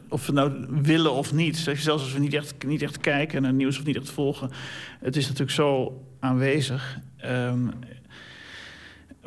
[0.09, 1.57] of we nou willen of niet.
[1.57, 4.51] Zelfs als we niet echt, niet echt kijken naar het nieuws of niet echt volgen.
[5.01, 6.99] Het is natuurlijk zo aanwezig.
[7.25, 7.71] Um,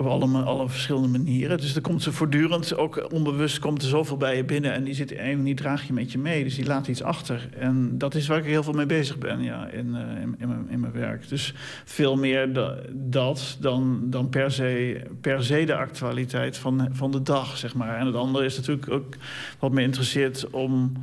[0.01, 1.57] op alle, alle verschillende manieren.
[1.57, 4.73] Dus er komt ze voortdurend, ook onbewust, komt er zoveel bij je binnen.
[4.73, 6.43] En die, zit, die draag je met je mee.
[6.43, 7.49] Dus die laat iets achter.
[7.57, 10.69] En dat is waar ik heel veel mee bezig ben ja, in, in, in, mijn,
[10.69, 11.29] in, mijn werk.
[11.29, 11.53] Dus
[11.85, 12.53] veel meer
[12.93, 17.97] dat dan, dan per, se, per se de actualiteit van, van de dag, zeg maar.
[17.97, 19.15] En het andere is natuurlijk ook
[19.59, 20.93] wat me interesseert om...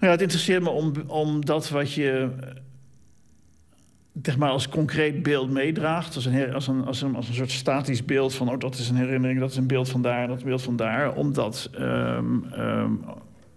[0.00, 2.30] Ja, het interesseert me om, om dat wat je
[4.22, 6.14] zeg maar als concreet beeld meedraagt.
[6.14, 8.50] Als een, als, een, als, een, als een soort statisch beeld van...
[8.50, 10.76] oh, dat is een herinnering, dat is een beeld van daar, dat een beeld van
[10.76, 11.14] daar.
[11.14, 13.00] Om dat um, um,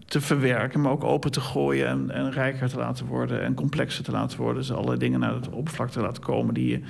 [0.06, 1.88] te verwerken, maar ook open te gooien...
[1.88, 4.62] En, en, rijker te laten worden en complexer te laten worden.
[4.62, 6.54] Dus allerlei dingen naar het oppervlak te laten komen...
[6.54, 6.82] die je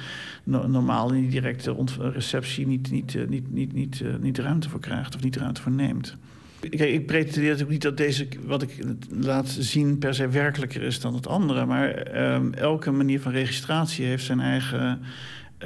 [0.44, 4.70] no normaal in die directe receptie niet, niet, niet, niet, niet, niet, uh, niet ruimte
[4.70, 5.16] voor krijgt...
[5.16, 6.18] of niet ruimte voor neemt.
[6.60, 8.78] Ik pretendeer natuurlijk niet dat deze, wat ik
[9.10, 11.66] laat zien per se werkelijker is dan het andere.
[11.66, 15.02] Maar um, elke manier van registratie heeft zijn eigen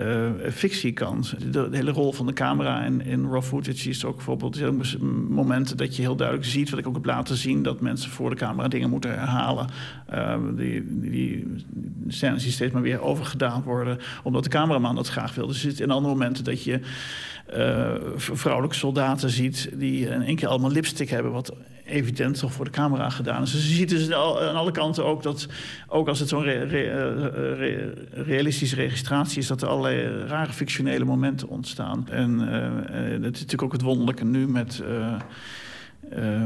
[0.02, 1.54] uh, fictiekant.
[1.54, 5.00] De, hele rol van de camera in, in raw footage is ook bijvoorbeeld
[5.30, 8.30] momenten dat je heel duidelijk ziet, wat ik ook heb laten zien, dat mensen voor
[8.30, 9.68] de camera dingen moeten herhalen.
[10.14, 11.46] Uh, die, die
[12.10, 15.48] die steeds maar weer overgedaan worden, omdat de cameraman dat graag wil.
[15.48, 16.80] Dus er in andere momenten dat je
[17.56, 21.54] uh, vrouwelijke soldaten ziet die in één keer allemaal lipstick hebben, wat
[21.86, 23.52] evident toch voor de camera gedaan is.
[23.52, 25.48] Dus je ziet dus aan alle kanten ook dat,
[25.88, 32.08] ook als het zo'n re, realistische registratie is, dat er allerlei rare fictionele momenten ontstaan.
[32.10, 32.38] En
[33.22, 34.84] dat is natuurlijk ook het wonderlijke nu met.
[36.10, 36.46] Uh,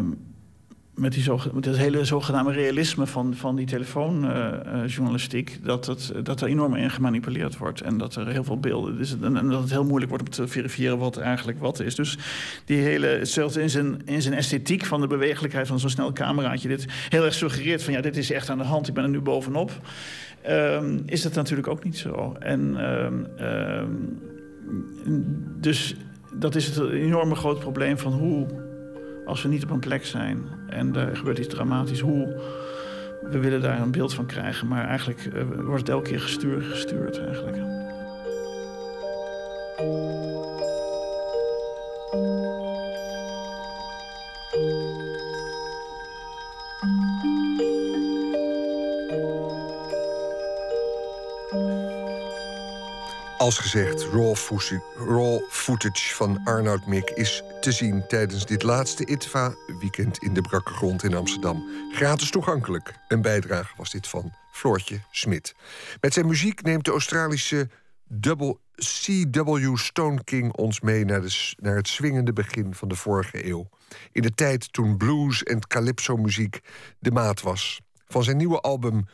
[0.95, 6.75] met, die met hele zogenaamde realisme van, van die telefoonjournalistiek, dat, het, dat er enorm
[6.75, 7.81] in gemanipuleerd wordt.
[7.81, 8.99] En dat er heel veel beelden.
[9.21, 11.95] En, en dat het heel moeilijk wordt om te verifiëren wat eigenlijk wat is.
[11.95, 12.17] Dus
[12.65, 16.67] die hele, zelfs in zijn, in zijn esthetiek van de bewegelijkheid van zo'n snel cameraatje,
[16.67, 19.09] dit heel erg suggereert van ja, dit is echt aan de hand, ik ben er
[19.09, 19.71] nu bovenop.
[20.41, 22.35] Ehm, is dat natuurlijk ook niet zo.
[22.39, 23.91] En ehm, ehm,
[25.61, 25.95] dus
[26.33, 28.47] dat is het enorme groot probleem van hoe,
[29.25, 32.35] als we niet op een plek zijn en er gebeurt iets dramatisch, hoe
[33.21, 36.65] we willen daar een beeld van krijgen, maar eigenlijk eh, wordt het elke keer gestuurd,
[36.65, 37.57] gestuurd eigenlijk.
[53.43, 54.35] Als gezegd, raw
[55.49, 61.03] footage, van Arnoud Mik is te zien tijdens dit laatste ITVA-weekend in de Brakke Grond
[61.03, 61.63] in Amsterdam.
[61.91, 62.93] Gratis toegankelijk.
[63.07, 65.55] Een bijdrage was dit van Floortje Smit.
[66.01, 67.69] Met zijn muziek neemt de Australische
[68.03, 69.75] double C.W.
[69.77, 73.69] Stone King ons mee naar, de, naar het swingende begin van de vorige eeuw.
[74.11, 76.59] In de tijd toen blues en calypso-muziek
[76.99, 77.81] de maat was.
[78.07, 79.05] Van zijn nieuwe album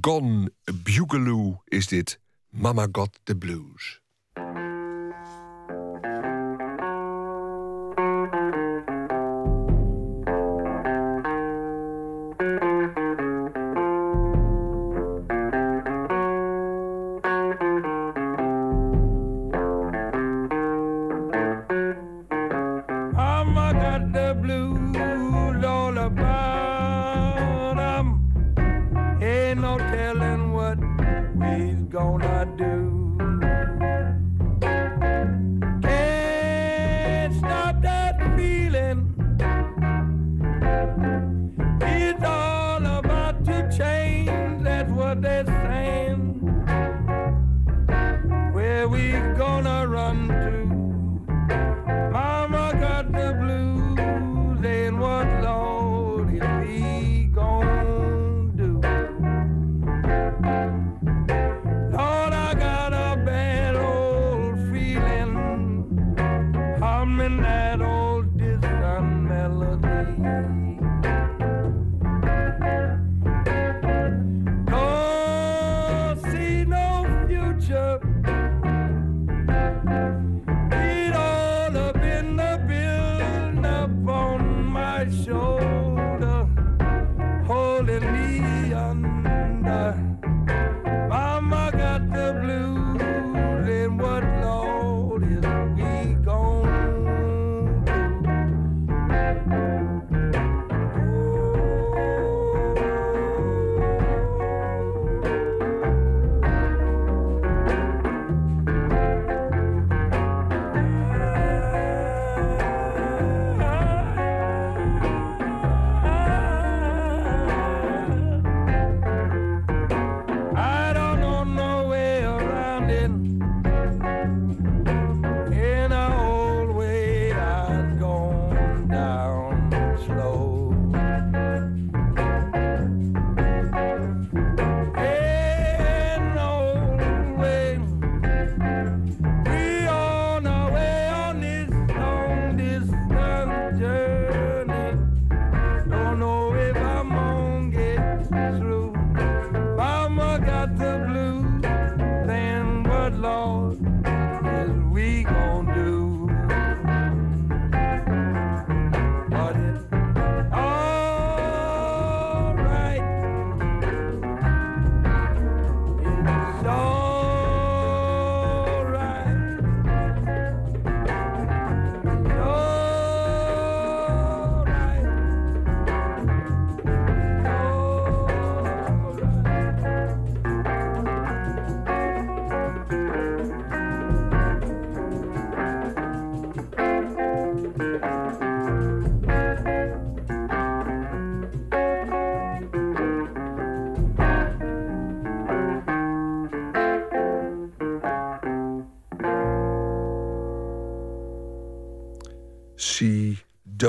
[0.00, 0.52] Gone
[0.82, 2.20] Bugaloo is dit
[2.52, 4.00] Mama Got the Blues.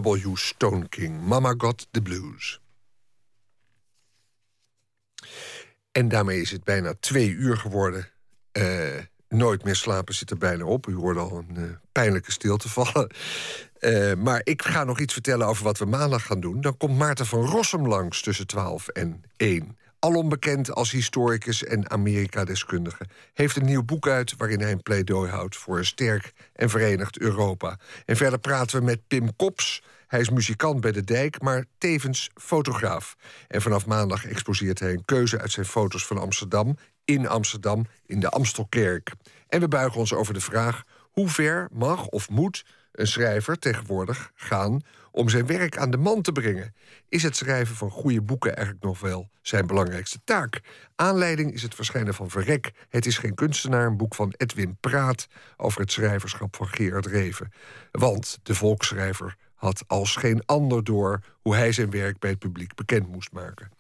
[0.02, 0.36] C.W.
[0.36, 2.62] Stone King, Mama Got the Blues.
[5.92, 8.10] En daarmee is het bijna twee uur geworden.
[8.52, 8.98] Eh,
[9.28, 10.88] nooit meer slapen zit er bijna op.
[10.88, 13.12] U hoorde al een eh, pijnlijke stilte vallen.
[13.80, 16.62] Eh, maar ik ga nog iets vertellen over wat we maandag gaan doen.
[16.62, 19.78] Dan komt Maarten van Rossum langs tussen 12 en 1.
[20.00, 23.06] Alom bekend als historicus en Amerika-deskundige.
[23.34, 27.20] Heeft een nieuw boek uit waarin hij een pleidooi houdt voor een sterk en verenigd
[27.20, 27.80] Europa.
[28.06, 29.84] En verder praten we met Pim Kops.
[30.12, 33.16] Hij is muzikant bij de Dijk, maar tevens fotograaf.
[33.48, 38.20] En vanaf maandag exposeert hij een keuze uit zijn foto's van Amsterdam in Amsterdam in
[38.20, 39.12] de Amstelkerk.
[39.48, 44.32] En we buigen ons over de vraag: hoe ver mag of moet een schrijver tegenwoordig
[44.36, 44.82] gaan
[45.12, 46.76] om zijn werk aan de man te brengen?
[47.10, 50.62] Is het schrijven van goede boeken eigenlijk nog wel zijn belangrijkste taak?
[50.96, 52.72] Aanleiding is het verschijnen van Verrek.
[52.90, 55.28] Het is geen kunstenaar, een boek van Edwin Praat
[55.58, 57.52] over het schrijverschap van Gerard Reven.
[57.92, 62.76] Want de volksschrijver had als geen ander door hoe hij zijn werk bij het publiek
[62.76, 63.72] bekend moest maken.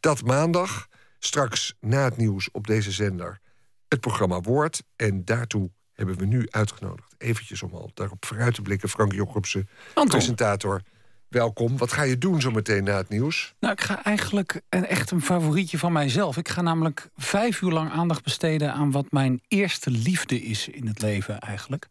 [0.00, 0.88] Dat maandag,
[1.18, 3.40] straks na het nieuws op deze zender,
[3.88, 4.82] het programma Woord.
[4.96, 9.68] En daartoe hebben we nu uitgenodigd, eventjes om al daarop vooruit te blikken, Frank Jochemsen,
[10.04, 10.82] presentator.
[11.28, 11.76] Welkom.
[11.76, 13.54] Wat ga je doen zo meteen na het nieuws?
[13.60, 16.36] Nou, ik ga eigenlijk een, echt een favorietje van mijzelf.
[16.36, 20.86] Ik ga namelijk vijf uur lang aandacht besteden aan wat mijn eerste liefde is in
[20.86, 21.88] het leven eigenlijk.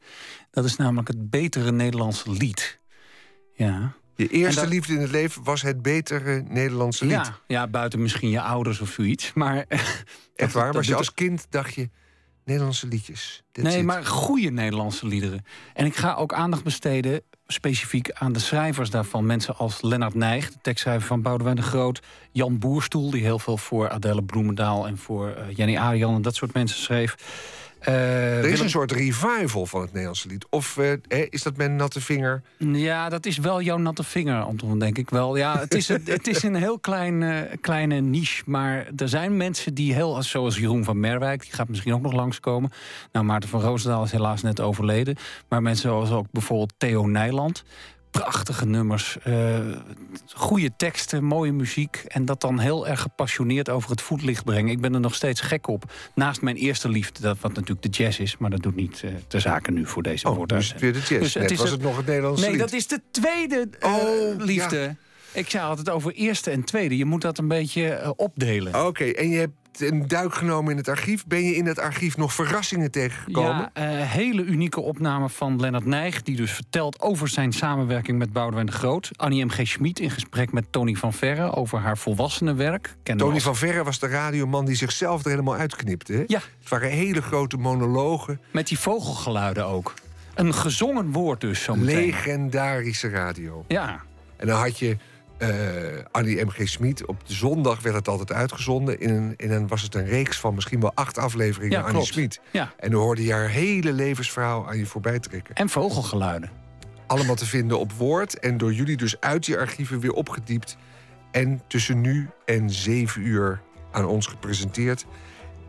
[0.52, 2.80] Dat is namelijk het betere Nederlandse lied.
[3.66, 3.94] Ja.
[4.16, 7.14] Je eerste liefde in het leven was het betere Nederlandse lied.
[7.14, 9.34] Ja, ja, buiten misschien je ouders of zoiets.
[9.34, 9.66] Maar
[10.36, 10.74] Echt waar?
[10.74, 11.90] Was je als kind, dacht je,
[12.46, 13.44] Nederlandse liedjes?
[13.54, 13.86] Nee, it.
[13.86, 15.46] maar goede Nederlandse liederen.
[15.74, 19.26] En ik ga ook aandacht besteden specifiek aan de schrijvers daarvan.
[19.26, 22.02] Mensen als Lennart Nijg, de tekstschrijver van Boudewijn de Groot.
[22.32, 24.88] Jan Boerstoel, die heel veel voor Adelle Bloemendaal...
[24.88, 27.16] en voor eh, Jenny Arian en dat soort mensen schreef.
[27.82, 30.46] Eh, Er is een soort revival van het Nederlandse lied.
[30.50, 30.92] Of eh,
[31.30, 32.42] is dat met natte vinger?
[32.58, 35.36] Ja, dat is wel jouw natte vinger, Anton, denk ik wel.
[35.38, 38.44] Ja, het is, een- het is een heel klein, eh, kleine niche.
[38.46, 40.24] Maar er zijn mensen die heel...
[40.24, 42.72] Zoals Jeroen van Merwijk, die gaat misschien ook nog langskomen.
[43.12, 45.16] Nou, Maarten van Roosendaal is helaas net overleden.
[45.50, 47.64] Maar mensen zoals ook bijvoorbeeld Theo Nijland...
[48.12, 49.60] Prachtige nummers, eh,
[50.34, 52.04] goede teksten, mooie muziek...
[52.08, 54.72] en dat dan heel erg gepassioneerd over het voetlicht brengen.
[54.72, 55.92] Ik ben er nog steeds gek op.
[56.16, 58.38] Naast mijn eerste liefde, dat wat natuurlijk de jazz is...
[58.38, 61.00] maar dat doet niet eh de zaken nu voor deze Oh, is het weer de
[61.00, 61.36] jazz.
[61.36, 62.60] Net was het nog het Nederlandse Nee, lied.
[62.60, 63.92] dat is de tweede eh,
[64.38, 64.96] liefde.
[65.34, 66.98] Ik zei altijd over eerste en tweede.
[66.98, 68.88] Je moet dat een beetje eh, opdelen.
[68.88, 71.26] Oké, en je hebt een duik genomen in het archief.
[71.26, 73.72] Ben je in het archief nog verrassingen tegengekomen?
[73.74, 76.22] Ja, eh, hele unieke opname van Lennart Nijg...
[76.22, 79.10] die dus vertelt over zijn samenwerking met Boudewijn de Groot.
[79.16, 79.68] Annie M.G.
[79.68, 81.56] Schmid in gesprek met Tony van Verre...
[81.56, 82.96] over haar volwassenenwerk.
[83.04, 86.14] Kennen we Tony van Verre was de radioman die zichzelf er helemaal uitknipte.
[86.14, 86.24] Hè?
[86.28, 86.42] Ja.
[86.60, 88.42] Het waren hele grote monologen.
[88.52, 89.94] Met die vogelgeluiden ook.
[90.34, 91.96] Een gezongen woord dus, zo meteen.
[91.96, 93.66] Legendarische radio.
[93.68, 94.02] Ja.
[94.38, 94.98] En dan had je
[96.12, 96.68] Annie M.G.
[96.68, 97.06] Smit.
[97.06, 99.00] Op de zondag werd het altijd uitgezonden.
[99.00, 102.06] In een, in een, was het een reeks van misschien wel acht afleveringen Ja, Annie.
[102.06, 102.40] Smit.
[102.52, 102.74] Ja.
[102.78, 105.56] En dan hoorde je haar hele levensverhaal aan je voorbij trekken.
[105.56, 106.50] En vogelgeluiden.
[107.08, 108.40] Allemaal te vinden op Woord.
[108.40, 110.78] En door jullie dus uit die archieven weer opgediept.
[111.32, 113.62] En tussen nu en zeven uur
[113.92, 115.06] aan ons gepresenteerd.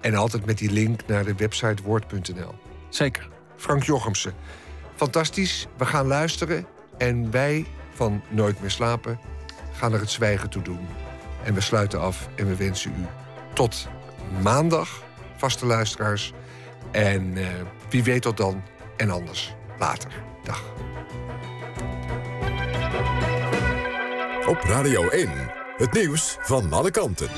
[0.00, 2.54] En altijd met die link naar de website woord.nl.
[2.88, 3.28] Zeker.
[3.56, 4.32] Frank Jochemsen.
[4.94, 5.66] Fantastisch.
[5.76, 6.66] We gaan luisteren.
[6.98, 9.31] En wij van Nooit meer slapen
[9.82, 10.88] gaan er het zwijgen toe doen.
[11.44, 13.06] En we sluiten af en we wensen u
[13.52, 13.88] tot
[14.42, 15.02] maandag,
[15.36, 16.32] vaste luisteraars.
[16.90, 17.46] En eh,
[17.88, 18.62] wie weet tot dan
[18.96, 20.10] en anders later.
[20.44, 20.62] Dag.
[24.46, 25.30] Op Radio 1,
[25.76, 27.28] het nieuws van alle kanten.